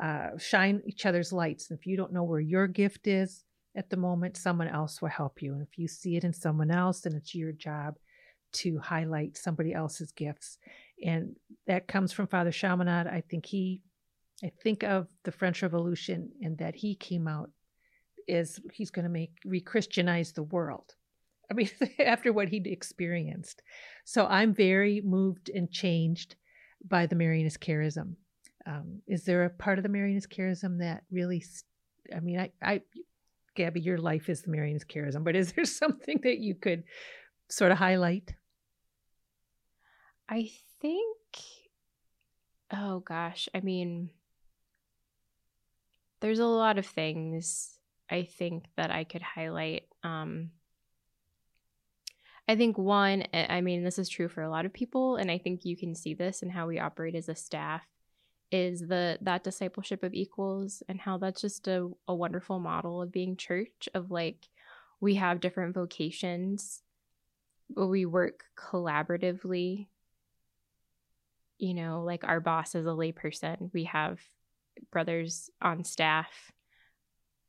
uh, 0.00 0.30
shine 0.38 0.82
each 0.86 1.06
other's 1.06 1.32
lights. 1.32 1.70
And 1.70 1.78
if 1.78 1.86
you 1.86 1.96
don't 1.96 2.12
know 2.12 2.24
where 2.24 2.40
your 2.40 2.66
gift 2.66 3.06
is 3.06 3.44
at 3.76 3.90
the 3.90 3.96
moment, 3.96 4.36
someone 4.36 4.68
else 4.68 5.02
will 5.02 5.08
help 5.08 5.42
you. 5.42 5.52
And 5.52 5.62
if 5.62 5.78
you 5.78 5.88
see 5.88 6.16
it 6.16 6.24
in 6.24 6.32
someone 6.32 6.70
else, 6.70 7.00
then 7.00 7.14
it's 7.14 7.34
your 7.34 7.52
job 7.52 7.96
to 8.52 8.78
highlight 8.78 9.36
somebody 9.36 9.72
else's 9.72 10.12
gifts. 10.12 10.58
And 11.04 11.36
that 11.66 11.88
comes 11.88 12.12
from 12.12 12.26
Father 12.26 12.52
Chaminade. 12.52 13.06
I 13.06 13.22
think 13.28 13.46
he, 13.46 13.82
I 14.44 14.50
think 14.62 14.82
of 14.82 15.06
the 15.24 15.32
French 15.32 15.62
Revolution 15.62 16.30
and 16.40 16.58
that 16.58 16.74
he 16.74 16.94
came 16.94 17.28
out 17.28 17.50
is 18.26 18.60
he's 18.72 18.90
going 18.90 19.04
to 19.04 19.10
make 19.10 19.32
re-Christianize 19.44 20.32
the 20.32 20.42
world. 20.42 20.94
I 21.50 21.54
mean, 21.54 21.70
after 21.98 22.32
what 22.32 22.48
he'd 22.48 22.66
experienced. 22.66 23.62
So 24.04 24.26
I'm 24.26 24.54
very 24.54 25.02
moved 25.04 25.50
and 25.50 25.70
changed 25.70 26.36
by 26.88 27.06
the 27.06 27.16
Marianist 27.16 27.58
charism. 27.58 28.14
Um, 28.66 29.00
is 29.06 29.24
there 29.24 29.44
a 29.44 29.50
part 29.50 29.78
of 29.78 29.82
the 29.82 29.90
Marianist 29.90 30.28
charism 30.28 30.78
that 30.78 31.02
really, 31.10 31.44
I 32.14 32.20
mean, 32.20 32.38
I, 32.38 32.52
I, 32.62 32.82
Gabby, 33.54 33.80
your 33.80 33.98
life 33.98 34.28
is 34.28 34.42
the 34.42 34.50
Marianist 34.50 34.86
charism, 34.86 35.24
but 35.24 35.36
is 35.36 35.52
there 35.52 35.64
something 35.66 36.20
that 36.22 36.38
you 36.38 36.54
could 36.54 36.84
sort 37.50 37.72
of 37.72 37.78
highlight? 37.78 38.34
I 40.28 40.50
think, 40.80 41.18
oh 42.72 43.00
gosh, 43.00 43.48
I 43.54 43.60
mean, 43.60 44.10
there's 46.22 46.38
a 46.38 46.46
lot 46.46 46.78
of 46.78 46.86
things 46.86 47.78
I 48.08 48.22
think 48.22 48.66
that 48.76 48.90
I 48.90 49.04
could 49.04 49.22
highlight. 49.22 49.82
Um, 50.04 50.50
I 52.48 52.56
think 52.56 52.78
one, 52.78 53.24
I 53.34 53.60
mean, 53.60 53.82
this 53.82 53.98
is 53.98 54.08
true 54.08 54.28
for 54.28 54.42
a 54.42 54.50
lot 54.50 54.64
of 54.64 54.72
people, 54.72 55.16
and 55.16 55.30
I 55.30 55.38
think 55.38 55.64
you 55.64 55.76
can 55.76 55.94
see 55.94 56.14
this 56.14 56.42
in 56.42 56.50
how 56.50 56.66
we 56.68 56.78
operate 56.78 57.14
as 57.14 57.28
a 57.28 57.34
staff 57.34 57.82
is 58.52 58.80
the 58.80 59.18
that 59.22 59.42
discipleship 59.42 60.02
of 60.02 60.12
equals 60.14 60.82
and 60.88 61.00
how 61.00 61.16
that's 61.18 61.40
just 61.40 61.66
a, 61.66 61.88
a 62.06 62.14
wonderful 62.14 62.60
model 62.60 63.00
of 63.00 63.10
being 63.10 63.36
church 63.36 63.88
of 63.94 64.10
like 64.10 64.48
we 65.00 65.14
have 65.14 65.40
different 65.40 65.74
vocations 65.74 66.82
but 67.70 67.86
we 67.86 68.04
work 68.04 68.44
collaboratively 68.54 69.86
you 71.58 71.72
know 71.72 72.02
like 72.04 72.24
our 72.24 72.40
boss 72.40 72.74
is 72.74 72.84
a 72.84 72.90
layperson 72.90 73.70
we 73.72 73.84
have 73.84 74.20
brothers 74.90 75.50
on 75.60 75.84
staff. 75.84 76.52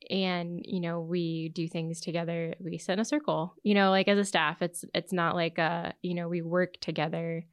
And 0.10 0.60
you 0.66 0.82
know 0.82 1.00
we 1.00 1.50
do 1.50 1.68
things 1.68 2.02
together. 2.02 2.56
We 2.60 2.78
sit 2.78 2.94
in 2.94 3.00
a 3.00 3.06
circle 3.06 3.56
you 3.64 3.74
know 3.74 3.90
like 3.90 4.10
as 4.10 4.18
a 4.18 4.26
staff 4.26 4.62
it's 4.62 4.84
it's 4.94 5.14
not 5.14 5.34
like 5.34 5.58
a 5.58 5.94
you 6.02 6.14
know 6.14 6.28
we 6.28 6.42
work 6.42 6.74
together. 6.82 7.46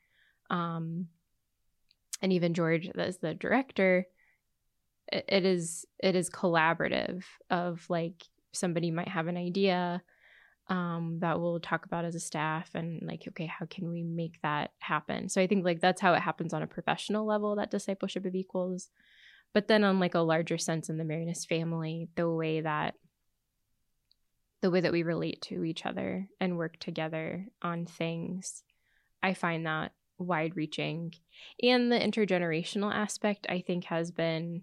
Um 0.50 1.06
and 2.22 2.32
even 2.32 2.54
George 2.54 2.88
as 2.96 3.18
the 3.18 3.34
director, 3.34 4.06
it 5.10 5.44
is 5.44 5.86
it 5.98 6.14
is 6.14 6.30
collaborative 6.30 7.24
of 7.50 7.84
like 7.88 8.24
somebody 8.52 8.90
might 8.90 9.08
have 9.08 9.26
an 9.26 9.36
idea 9.36 10.02
um, 10.68 11.18
that 11.20 11.40
we'll 11.40 11.58
talk 11.58 11.84
about 11.84 12.04
as 12.04 12.14
a 12.14 12.20
staff 12.20 12.70
and 12.74 13.02
like 13.02 13.24
okay 13.28 13.46
how 13.46 13.66
can 13.66 13.90
we 13.90 14.02
make 14.02 14.40
that 14.42 14.70
happen? 14.78 15.28
So 15.28 15.40
i 15.40 15.46
think 15.46 15.64
like 15.64 15.80
that's 15.80 16.00
how 16.00 16.14
it 16.14 16.20
happens 16.20 16.52
on 16.52 16.62
a 16.62 16.66
professional 16.66 17.26
level 17.26 17.56
that 17.56 17.70
discipleship 17.70 18.24
of 18.24 18.34
equals 18.34 18.88
but 19.52 19.68
then 19.68 19.84
on 19.84 20.00
like 20.00 20.14
a 20.14 20.20
larger 20.20 20.58
sense 20.58 20.88
in 20.88 20.98
the 20.98 21.04
marianist 21.04 21.48
family 21.48 22.08
the 22.16 22.28
way 22.28 22.60
that 22.60 22.94
the 24.62 24.70
way 24.70 24.80
that 24.80 24.92
we 24.92 25.02
relate 25.02 25.40
to 25.40 25.64
each 25.64 25.86
other 25.86 26.28
and 26.40 26.58
work 26.58 26.78
together 26.78 27.46
on 27.62 27.86
things 27.86 28.62
i 29.22 29.34
find 29.34 29.66
that 29.66 29.92
wide 30.18 30.54
reaching 30.56 31.14
and 31.62 31.90
the 31.90 31.98
intergenerational 31.98 32.92
aspect 32.92 33.46
i 33.48 33.60
think 33.60 33.84
has 33.84 34.10
been 34.10 34.62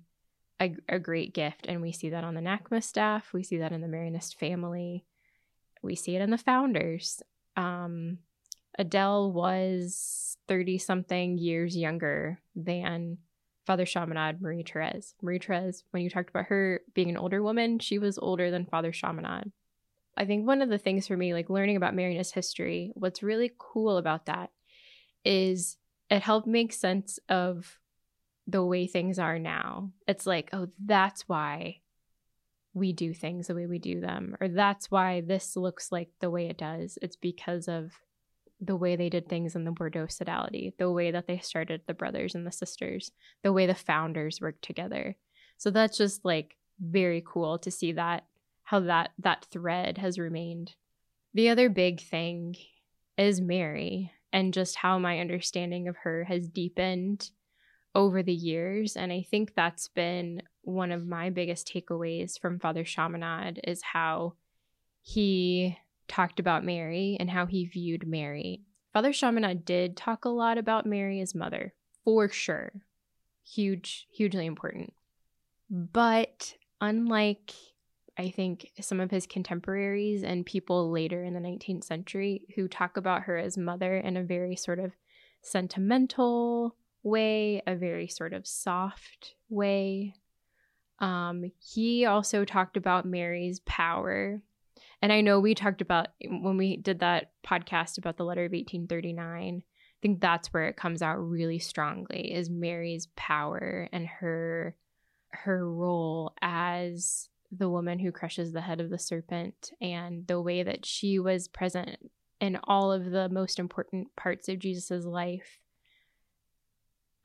a, 0.60 0.76
a 0.90 1.00
great 1.00 1.34
gift 1.34 1.66
and 1.68 1.82
we 1.82 1.92
see 1.92 2.10
that 2.10 2.24
on 2.24 2.34
the 2.34 2.42
NACMS 2.42 2.84
staff 2.84 3.32
we 3.32 3.44
see 3.44 3.58
that 3.58 3.72
in 3.72 3.82
the 3.82 3.88
marianist 3.88 4.36
family 4.36 5.06
we 5.82 5.96
see 5.96 6.16
it 6.16 6.22
in 6.22 6.32
the 6.32 6.38
founders. 6.38 7.22
Um, 7.56 8.20
Adele 8.78 9.32
was 9.32 10.38
30 10.48 10.78
something 10.78 11.38
years 11.38 11.76
younger 11.76 12.40
than 12.56 13.18
Father 13.68 13.86
Chaminade, 13.86 14.42
Marie 14.42 14.64
Therese. 14.64 15.14
Marie 15.22 15.40
Therese, 15.40 15.84
when 15.92 16.02
you 16.02 16.10
talked 16.10 16.30
about 16.30 16.46
her 16.46 16.80
being 16.94 17.10
an 17.10 17.18
older 17.18 17.44
woman, 17.44 17.80
she 17.80 18.00
was 18.00 18.18
older 18.18 18.50
than 18.50 18.66
Father 18.66 18.94
Chaminade. 18.94 19.52
I 20.16 20.24
think 20.24 20.48
one 20.48 20.62
of 20.62 20.70
the 20.70 20.78
things 20.78 21.06
for 21.06 21.18
me, 21.18 21.34
like 21.34 21.50
learning 21.50 21.76
about 21.76 21.94
Marianist 21.94 22.32
history, 22.32 22.94
what's 22.96 23.22
really 23.22 23.52
cool 23.60 23.98
about 23.98 24.28
that 24.28 24.52
is 25.26 25.76
it 26.10 26.22
helped 26.22 26.48
make 26.48 26.72
sense 26.72 27.20
of 27.28 27.78
the 28.48 28.64
way 28.64 28.88
things 28.88 29.20
are 29.20 29.38
now. 29.38 29.92
It's 30.08 30.26
like, 30.26 30.50
oh, 30.54 30.70
that's 30.84 31.28
why 31.28 31.82
we 32.74 32.94
do 32.94 33.14
things 33.14 33.48
the 33.48 33.56
way 33.56 33.66
we 33.66 33.80
do 33.80 34.00
them, 34.00 34.38
or 34.40 34.48
that's 34.48 34.90
why 34.90 35.20
this 35.20 35.58
looks 35.58 35.92
like 35.92 36.10
the 36.22 36.30
way 36.30 36.48
it 36.48 36.58
does. 36.58 36.98
It's 37.02 37.18
because 37.18 37.68
of 37.68 37.92
the 38.60 38.76
way 38.76 38.96
they 38.96 39.10
did 39.10 39.30
things 39.30 39.56
in 39.56 39.64
the 39.64 39.72
Bordeaux 39.72 40.08
sodality, 40.08 40.74
the 40.78 40.92
way 40.92 41.12
that 41.12 41.28
they 41.28 41.38
started 41.40 41.82
the 41.86 41.94
brothers 41.94 42.36
and 42.36 42.46
the 42.46 42.52
sisters, 42.52 43.12
the 43.44 43.54
way 43.54 43.66
the 43.66 43.76
founders 43.76 44.42
worked 44.42 44.64
together. 44.64 45.16
So 45.58 45.70
that's 45.70 45.98
just 45.98 46.26
like 46.26 46.56
very 46.80 47.24
cool 47.26 47.60
to 47.60 47.72
see 47.72 47.94
that 47.94 48.26
how 48.64 48.82
that 48.82 49.12
that 49.20 49.46
thread 49.52 49.98
has 49.98 50.20
remained. 50.20 50.76
The 51.34 51.50
other 51.50 51.70
big 51.70 52.02
thing 52.02 52.56
is 53.18 53.40
Mary 53.42 54.12
and 54.34 54.54
just 54.54 54.76
how 54.76 55.00
my 55.00 55.20
understanding 55.20 55.88
of 55.88 55.96
her 55.98 56.24
has 56.26 56.48
deepened 56.48 57.30
over 57.96 58.22
the 58.22 58.34
years 58.34 58.96
and 58.96 59.12
I 59.12 59.26
think 59.30 59.56
that's 59.56 59.88
been 59.88 60.44
one 60.62 60.92
of 60.92 61.08
my 61.08 61.30
biggest 61.30 61.72
takeaways 61.74 62.40
from 62.40 62.60
Father 62.60 62.84
Chaminade 62.84 63.62
is 63.64 63.82
how 63.82 64.34
he 65.02 65.78
talked 66.08 66.40
about 66.40 66.64
Mary 66.64 67.18
and 67.20 67.30
how 67.30 67.46
he 67.46 67.66
viewed 67.66 68.08
Mary. 68.08 68.62
Father 68.94 69.14
Chaminade 69.14 69.66
did 69.66 69.98
talk 69.98 70.26
a 70.26 70.30
lot 70.30 70.58
about 70.58 70.86
Mary 70.86 71.20
as 71.22 71.36
mother, 71.36 71.74
for 72.04 72.30
sure. 72.30 72.72
Huge, 73.44 74.08
hugely 74.12 74.46
important. 74.46 74.94
But 75.70 76.56
unlike, 76.82 77.54
I 78.18 78.30
think, 78.30 78.72
some 78.82 79.00
of 79.00 79.12
his 79.12 79.28
contemporaries 79.28 80.24
and 80.24 80.46
people 80.46 80.92
later 80.92 81.24
in 81.24 81.34
the 81.34 81.40
19th 81.40 81.84
century 81.84 82.48
who 82.56 82.68
talk 82.68 82.98
about 82.98 83.24
her 83.24 83.38
as 83.38 83.58
mother 83.58 83.98
in 83.98 84.18
a 84.18 84.24
very 84.24 84.56
sort 84.56 84.80
of 84.80 84.94
sentimental 85.42 86.76
way, 87.04 87.62
a 87.68 87.76
very 87.76 88.08
sort 88.08 88.34
of 88.34 88.48
soft 88.48 89.36
way, 89.50 90.16
um, 91.00 91.52
he 91.60 92.06
also 92.06 92.46
talked 92.46 92.78
about 92.78 93.06
Mary's 93.06 93.60
power. 93.62 94.42
And 95.02 95.14
I 95.14 95.22
know 95.22 95.40
we 95.40 95.54
talked 95.54 95.82
about 95.82 96.08
when 96.26 96.58
we 96.58 96.78
did 96.78 97.00
that 97.00 97.32
podcast 97.46 97.98
about 97.98 98.18
the 98.18 98.26
letter 98.26 98.46
of 98.46 98.52
1839. 98.52 99.64
I 99.64 100.00
think 100.02 100.20
that's 100.20 100.54
where 100.54 100.68
it 100.68 100.78
comes 100.78 101.02
out 101.02 101.18
really 101.18 101.60
strongly 101.60 102.34
is 102.34 102.50
Mary's 102.50 103.08
power 103.16 103.90
and 103.92 104.08
her 104.08 104.76
her 105.32 105.70
role 105.70 106.34
as 106.42 107.30
the 107.52 107.70
woman 107.70 108.00
who 108.00 108.12
crushes 108.12 108.52
the 108.52 108.62
head 108.62 108.82
of 108.82 108.90
the 108.90 108.98
serpent 108.98 109.72
and 109.80 110.26
the 110.28 110.42
way 110.42 110.64
that 110.64 110.86
she 110.86 111.20
was 111.20 111.48
present 111.48 111.98
in 112.40 112.58
all 112.64 112.92
of 112.92 113.12
the 113.12 113.30
most 113.30 113.60
important 113.60 114.16
parts 114.16 114.50
of 114.50 114.60
Jesus's 114.60 115.06
life. 115.06 115.62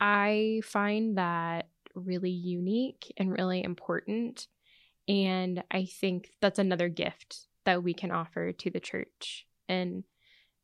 I 0.01 0.61
find 0.65 1.17
that 1.17 1.69
really 1.95 2.31
unique 2.31 3.13
and 3.17 3.33
really 3.33 3.63
important. 3.63 4.49
And 5.09 5.63
I 5.71 5.85
think 5.85 6.31
that's 6.41 6.59
another 6.59 6.89
gift 6.89 7.47
that 7.65 7.83
we 7.83 7.95
can 7.95 8.11
offer 8.11 8.53
to 8.53 8.71
the 8.71 8.81
church 8.81 9.47
and 9.69 10.05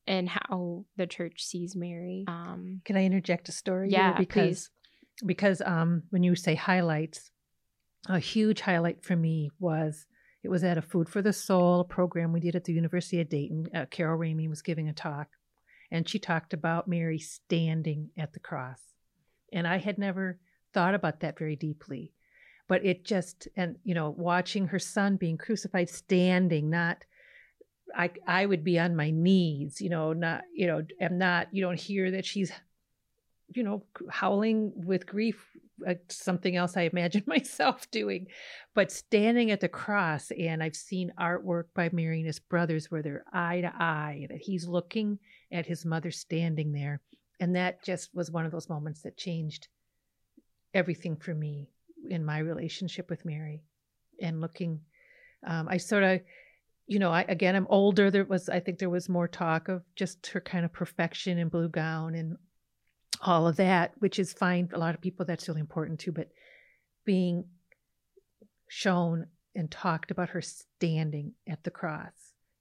and 0.07 0.29
how 0.29 0.87
the 0.97 1.07
church 1.07 1.45
sees 1.45 1.77
Mary. 1.77 2.25
Um, 2.27 2.81
can 2.85 2.97
I 2.97 3.05
interject 3.05 3.49
a 3.51 3.53
story? 3.53 3.91
Yeah, 3.91 4.17
because 4.17 4.71
please. 5.21 5.27
because 5.27 5.63
um, 5.65 6.05
when 6.11 6.23
you 6.23 6.35
say 6.35 6.55
highlights, 6.55 7.31
a 8.09 8.19
huge 8.19 8.63
highlight 8.63 9.05
for 9.05 9.15
me 9.15 9.51
was 9.59 10.07
it 10.43 10.49
was 10.49 10.65
at 10.65 10.79
a 10.79 10.83
Food 10.83 11.09
for 11.09 11.21
the 11.21 11.33
Soul 11.33 11.85
program 11.85 12.33
we 12.33 12.41
did 12.41 12.57
at 12.57 12.65
the 12.65 12.73
University 12.73 13.21
of 13.21 13.29
Dayton. 13.29 13.67
Uh, 13.75 13.85
Carol 13.91 14.19
Ramey 14.19 14.49
was 14.49 14.63
giving 14.63 14.89
a 14.89 14.95
talk, 14.95 15.29
and 15.91 16.09
she 16.09 16.19
talked 16.19 16.55
about 16.55 16.89
Mary 16.89 17.19
standing 17.19 18.11
at 18.17 18.33
the 18.33 18.41
cross, 18.41 18.81
and 19.53 19.67
I 19.67 19.77
had 19.77 19.99
never 19.99 20.39
thought 20.73 20.95
about 20.95 21.21
that 21.21 21.39
very 21.39 21.57
deeply. 21.57 22.13
But 22.69 22.85
it 22.85 23.05
just, 23.05 23.49
and, 23.57 23.77
you 23.83 23.95
know, 23.95 24.11
watching 24.11 24.69
her 24.69 24.79
son 24.79 25.17
being 25.17 25.39
crucified 25.39 25.89
standing, 25.89 26.69
not, 26.69 27.05
I, 27.97 28.11
I 28.27 28.45
would 28.47 28.63
be 28.63 28.79
on 28.79 28.95
my 28.95 29.11
knees, 29.11 29.81
you 29.81 29.89
know, 29.89 30.13
not, 30.13 30.43
you 30.55 30.67
know, 30.67 30.83
am 31.01 31.19
not, 31.19 31.49
you 31.53 31.63
don't 31.63 31.81
hear 31.81 32.11
that 32.11 32.27
she's, 32.27 32.53
you 33.55 33.63
know, 33.63 33.85
howling 34.11 34.73
with 34.75 35.07
grief, 35.07 35.43
uh, 35.87 35.95
something 36.09 36.57
else 36.57 36.77
I 36.77 36.83
imagine 36.83 37.25
myself 37.27 37.91
doing, 37.91 38.27
but 38.75 38.93
standing 38.93 39.51
at 39.51 39.61
the 39.61 39.69
cross. 39.69 40.31
And 40.39 40.63
I've 40.63 40.77
seen 40.77 41.13
artwork 41.19 41.65
by 41.75 41.89
Marianist 41.89 42.41
brothers 42.51 42.91
where 42.91 43.03
they're 43.03 43.25
eye 43.33 43.63
to 43.63 43.73
eye, 43.75 44.27
that 44.29 44.41
he's 44.41 44.67
looking 44.67 45.19
at 45.51 45.67
his 45.67 45.87
mother 45.87 46.11
standing 46.11 46.73
there. 46.73 47.01
And 47.41 47.57
that 47.57 47.83
just 47.83 48.15
was 48.15 48.31
one 48.31 48.45
of 48.45 48.53
those 48.53 48.69
moments 48.69 49.03
that 49.03 49.17
changed 49.17 49.69
everything 50.75 51.17
for 51.17 51.35
me 51.35 51.71
in 52.09 52.25
my 52.25 52.39
relationship 52.39 53.11
with 53.11 53.25
Mary 53.25 53.63
and 54.21 54.41
looking. 54.41 54.81
Um, 55.47 55.69
I 55.69 55.77
sort 55.77 56.03
of, 56.03 56.21
you 56.87 56.99
know, 56.99 57.11
I, 57.11 57.23
again, 57.29 57.55
I'm 57.55 57.67
older. 57.69 58.11
There 58.11 58.25
was, 58.25 58.49
I 58.49 58.61
think 58.61 58.79
there 58.79 58.91
was 58.91 59.09
more 59.09 59.29
talk 59.29 59.69
of 59.69 59.83
just 59.95 60.27
her 60.29 60.41
kind 60.41 60.65
of 60.65 60.73
perfection 60.73 61.39
in 61.39 61.49
blue 61.49 61.69
gown 61.69 62.15
and 62.15 62.37
all 63.21 63.47
of 63.47 63.57
that, 63.57 63.93
which 63.99 64.19
is 64.19 64.33
fine. 64.33 64.69
A 64.73 64.79
lot 64.79 64.95
of 64.95 65.01
people, 65.01 65.27
that's 65.27 65.49
really 65.49 65.61
important 65.61 66.01
too. 66.01 66.13
But 66.13 66.29
being 67.05 67.45
shown 68.69 69.27
and 69.55 69.71
talked 69.71 70.11
about 70.11 70.31
her 70.31 70.41
standing 70.41 71.33
at 71.49 71.63
the 71.63 71.71
cross, 71.71 72.13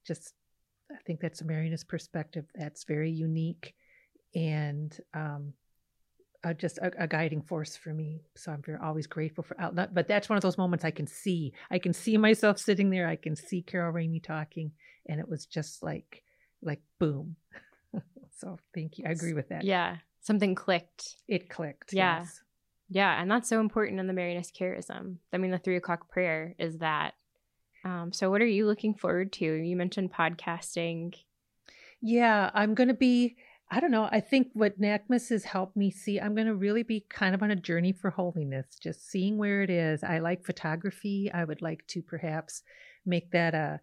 just, 0.05 0.33
I 0.91 0.97
think 1.05 1.19
that's 1.19 1.41
a 1.41 1.45
Marianist 1.45 1.87
perspective 1.87 2.45
that's 2.55 2.83
very 2.85 3.11
unique 3.11 3.73
and 4.35 4.97
um, 5.13 5.53
uh, 6.43 6.53
just 6.53 6.77
a, 6.79 6.91
a, 7.03 7.07
guiding 7.07 7.41
force 7.41 7.75
for 7.75 7.93
me. 7.93 8.21
So 8.35 8.51
I'm 8.51 8.61
very 8.61 8.77
always 8.81 9.07
grateful 9.07 9.43
for 9.43 9.59
outlet. 9.59 9.93
But 9.93 10.07
that's 10.07 10.29
one 10.29 10.37
of 10.37 10.43
those 10.43 10.57
moments 10.57 10.85
I 10.85 10.91
can 10.91 11.07
see. 11.07 11.53
I 11.71 11.79
can 11.79 11.93
see 11.93 12.17
myself 12.17 12.59
sitting 12.59 12.89
there. 12.89 13.07
I 13.07 13.15
can 13.15 13.35
see 13.35 13.61
Carol 13.61 13.93
Ramey 13.93 14.23
talking, 14.23 14.71
and 15.07 15.19
it 15.19 15.27
was 15.27 15.45
just 15.45 15.83
like, 15.83 16.23
like 16.61 16.81
boom. 16.99 17.35
so 18.37 18.57
thank 18.73 18.97
you. 18.97 19.05
I 19.07 19.11
agree 19.11 19.33
with 19.33 19.49
that. 19.49 19.63
Yeah, 19.63 19.97
something 20.21 20.55
clicked. 20.55 21.15
It 21.27 21.49
clicked. 21.49 21.93
Yeah, 21.93 22.19
yes. 22.19 22.41
yeah, 22.89 23.21
and 23.21 23.29
that's 23.29 23.49
so 23.49 23.59
important 23.59 23.99
in 23.99 24.07
the 24.07 24.13
Marianist 24.13 24.55
charism. 24.59 25.17
I 25.33 25.37
mean, 25.37 25.51
the 25.51 25.57
three 25.57 25.77
o'clock 25.77 26.09
prayer 26.09 26.55
is 26.59 26.77
that. 26.79 27.13
Um, 27.83 28.11
so, 28.11 28.29
what 28.29 28.41
are 28.41 28.45
you 28.45 28.67
looking 28.67 28.93
forward 28.93 29.33
to? 29.33 29.45
You 29.45 29.75
mentioned 29.75 30.13
podcasting. 30.13 31.15
Yeah, 32.01 32.51
I'm 32.53 32.75
going 32.75 32.89
to 32.89 32.93
be 32.93 33.37
I 33.69 33.81
don't 33.81 33.91
know. 33.91 34.07
I 34.09 34.21
think 34.21 34.49
what 34.53 34.79
NACMS 34.79 35.29
has 35.29 35.43
helped 35.43 35.75
me 35.75 35.91
see, 35.91 36.19
I'm 36.19 36.35
going 36.35 36.47
to 36.47 36.55
really 36.55 36.83
be 36.83 37.05
kind 37.09 37.35
of 37.35 37.43
on 37.43 37.51
a 37.51 37.55
journey 37.55 37.91
for 37.91 38.09
holiness, 38.09 38.77
just 38.81 39.09
seeing 39.09 39.37
where 39.37 39.61
it 39.61 39.69
is. 39.69 40.03
I 40.03 40.19
like 40.19 40.45
photography. 40.45 41.29
I 41.33 41.43
would 41.43 41.61
like 41.61 41.85
to 41.87 42.01
perhaps 42.01 42.63
make 43.05 43.31
that 43.31 43.53
a. 43.53 43.81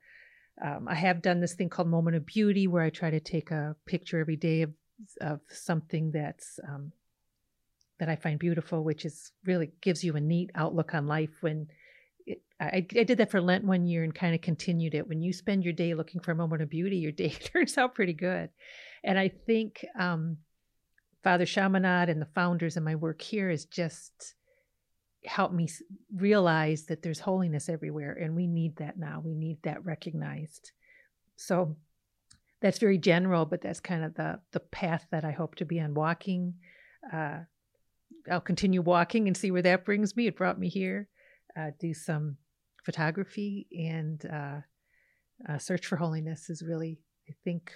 Um, 0.65 0.87
I 0.89 0.95
have 0.95 1.21
done 1.21 1.41
this 1.41 1.55
thing 1.55 1.69
called 1.69 1.89
Moment 1.89 2.17
of 2.17 2.25
Beauty 2.25 2.69
where 2.69 2.85
I 2.85 2.91
try 2.91 3.11
to 3.11 3.19
take 3.19 3.51
a 3.51 3.75
picture 3.87 4.21
every 4.21 4.37
day 4.37 4.63
of, 4.63 4.73
of 5.21 5.41
something 5.49 6.13
that's 6.13 6.61
um, 6.67 6.93
that 7.99 8.09
I 8.09 8.17
find 8.17 8.39
beautiful, 8.39 8.85
which 8.85 9.05
is 9.05 9.33
really 9.45 9.73
gives 9.81 10.03
you 10.03 10.17
a 10.17 10.21
neat 10.21 10.51
outlook 10.55 10.95
on 10.95 11.07
life 11.07 11.43
when 11.43 11.69
I, 12.73 12.87
I, 12.97 13.03
did 13.05 13.19
that 13.19 13.31
for 13.31 13.41
Lent 13.41 13.65
one 13.65 13.87
year 13.87 14.05
and 14.05 14.15
kind 14.15 14.35
of 14.35 14.41
continued 14.41 14.95
it. 14.95 15.09
When 15.09 15.23
you 15.23 15.33
spend 15.33 15.65
your 15.65 15.73
day 15.73 15.95
looking 15.95 16.21
for 16.21 16.33
a 16.33 16.37
moment 16.37 16.63
of 16.63 16.71
beauty, 16.71 16.97
your 16.97 17.13
day 17.13 17.29
turns 17.53 17.77
out 17.79 17.95
pretty 17.95 18.13
good. 18.13 18.51
And 19.03 19.19
I 19.19 19.29
think 19.29 19.85
um, 19.99 20.39
Father 21.23 21.47
Chaminade 21.47 22.09
and 22.09 22.21
the 22.21 22.29
founders 22.35 22.77
and 22.77 22.85
my 22.85 22.95
work 22.95 23.21
here 23.21 23.51
is 23.51 23.65
just 23.65 24.35
helped 25.25 25.55
me 25.55 25.69
realize 26.15 26.85
that 26.87 27.03
there's 27.03 27.21
holiness 27.21 27.69
everywhere, 27.69 28.13
and 28.13 28.37
we 28.37 28.47
need 28.47 28.77
that 28.77 28.99
now. 28.99 29.23
We 29.25 29.35
need 29.35 29.59
that 29.63 29.85
recognized. 29.85 30.73
so 31.37 31.77
that's 32.61 32.79
very 32.79 32.97
general, 32.97 33.45
but 33.45 33.61
that's 33.61 33.81
kind 33.81 34.03
of 34.03 34.15
the 34.15 34.41
the 34.53 34.61
path 34.61 35.07
that 35.11 35.23
I 35.23 35.33
hope 35.33 35.55
to 35.57 35.67
be 35.67 35.81
on 35.81 35.93
walking. 35.93 36.55
Uh, 37.13 37.41
I'll 38.31 38.41
continue 38.41 38.81
walking 38.81 39.27
and 39.27 39.37
see 39.37 39.51
where 39.51 39.61
that 39.63 39.85
brings 39.85 40.17
me. 40.17 40.29
It 40.29 40.37
brought 40.37 40.59
me 40.59 40.71
here. 40.71 41.09
Uh, 41.55 41.73
do 41.79 41.93
some 41.93 42.39
photography 42.85 43.67
and 43.77 44.25
uh, 44.27 44.61
uh, 45.49 45.59
search 45.59 45.87
for 45.87 45.97
holiness 45.97 46.51
is 46.51 46.63
really, 46.63 46.99
I 47.29 47.35
think, 47.45 47.73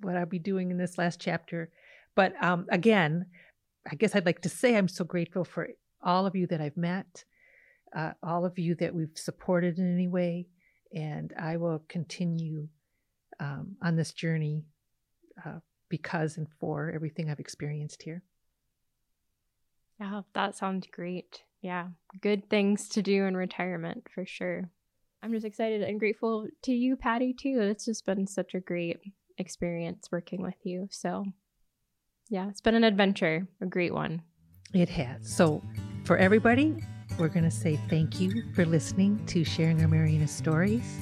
what 0.00 0.16
I'll 0.16 0.26
be 0.26 0.38
doing 0.38 0.70
in 0.70 0.78
this 0.78 0.98
last 0.98 1.20
chapter. 1.20 1.70
But 2.14 2.32
um, 2.42 2.66
again, 2.70 3.26
I 3.90 3.94
guess 3.94 4.14
I'd 4.14 4.26
like 4.26 4.42
to 4.42 4.48
say 4.48 4.76
I'm 4.76 4.88
so 4.88 5.04
grateful 5.04 5.44
for 5.44 5.68
all 6.02 6.26
of 6.26 6.36
you 6.36 6.46
that 6.48 6.60
I've 6.60 6.76
met, 6.76 7.24
uh, 7.94 8.12
all 8.22 8.44
of 8.44 8.58
you 8.58 8.74
that 8.76 8.94
we've 8.94 9.16
supported 9.16 9.78
in 9.78 9.92
any 9.92 10.08
way, 10.08 10.48
and 10.94 11.32
I 11.38 11.56
will 11.56 11.82
continue 11.88 12.68
um, 13.40 13.76
on 13.82 13.96
this 13.96 14.12
journey 14.12 14.64
uh, 15.44 15.60
because 15.88 16.36
and 16.36 16.48
for 16.60 16.90
everything 16.94 17.30
I've 17.30 17.40
experienced 17.40 18.02
here. 18.02 18.22
Yeah, 20.00 20.22
that 20.34 20.54
sounds 20.54 20.86
great. 20.90 21.42
Yeah, 21.62 21.88
good 22.20 22.48
things 22.48 22.88
to 22.90 23.02
do 23.02 23.24
in 23.24 23.36
retirement 23.36 24.06
for 24.14 24.24
sure. 24.26 24.70
I'm 25.22 25.32
just 25.32 25.46
excited 25.46 25.82
and 25.82 25.98
grateful 25.98 26.46
to 26.62 26.72
you, 26.72 26.96
Patti, 26.96 27.34
too. 27.34 27.58
It's 27.60 27.86
just 27.86 28.06
been 28.06 28.26
such 28.26 28.54
a 28.54 28.60
great 28.60 29.00
experience 29.38 30.08
working 30.12 30.42
with 30.42 30.54
you. 30.62 30.88
So, 30.90 31.24
yeah, 32.28 32.48
it's 32.48 32.60
been 32.60 32.74
an 32.74 32.84
adventure, 32.84 33.48
a 33.60 33.66
great 33.66 33.94
one. 33.94 34.22
It 34.74 34.88
has. 34.90 35.28
So, 35.28 35.62
for 36.04 36.16
everybody, 36.18 36.76
we're 37.18 37.28
going 37.28 37.44
to 37.44 37.50
say 37.50 37.80
thank 37.88 38.20
you 38.20 38.44
for 38.54 38.64
listening 38.64 39.24
to 39.26 39.42
Sharing 39.42 39.80
Our 39.80 39.88
Marianist 39.88 40.28
Stories. 40.28 40.98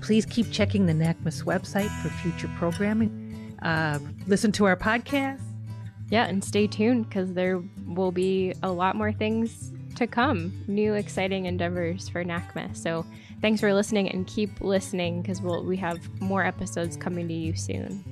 Please 0.00 0.26
keep 0.26 0.50
checking 0.50 0.86
the 0.86 0.92
NACMS 0.92 1.44
website 1.44 1.90
for 2.02 2.08
future 2.08 2.50
programming. 2.58 3.56
Uh, 3.62 3.98
listen 4.26 4.50
to 4.52 4.64
our 4.64 4.76
podcast. 4.76 5.42
Yeah, 6.10 6.24
and 6.24 6.42
stay 6.42 6.66
tuned 6.66 7.08
because 7.08 7.32
there 7.34 7.62
will 7.86 8.12
be 8.12 8.54
a 8.62 8.70
lot 8.70 8.96
more 8.96 9.12
things 9.12 9.72
to 10.02 10.06
come, 10.06 10.52
new 10.66 10.94
exciting 10.94 11.46
endeavors 11.46 12.08
for 12.08 12.24
NACMS. 12.24 12.76
So 12.76 13.06
thanks 13.40 13.60
for 13.60 13.72
listening 13.72 14.10
and 14.10 14.26
keep 14.26 14.60
listening 14.60 15.22
because 15.22 15.40
we'll, 15.40 15.64
we 15.64 15.76
have 15.78 15.98
more 16.20 16.44
episodes 16.44 16.96
coming 16.96 17.28
to 17.28 17.34
you 17.34 17.54
soon. 17.54 18.11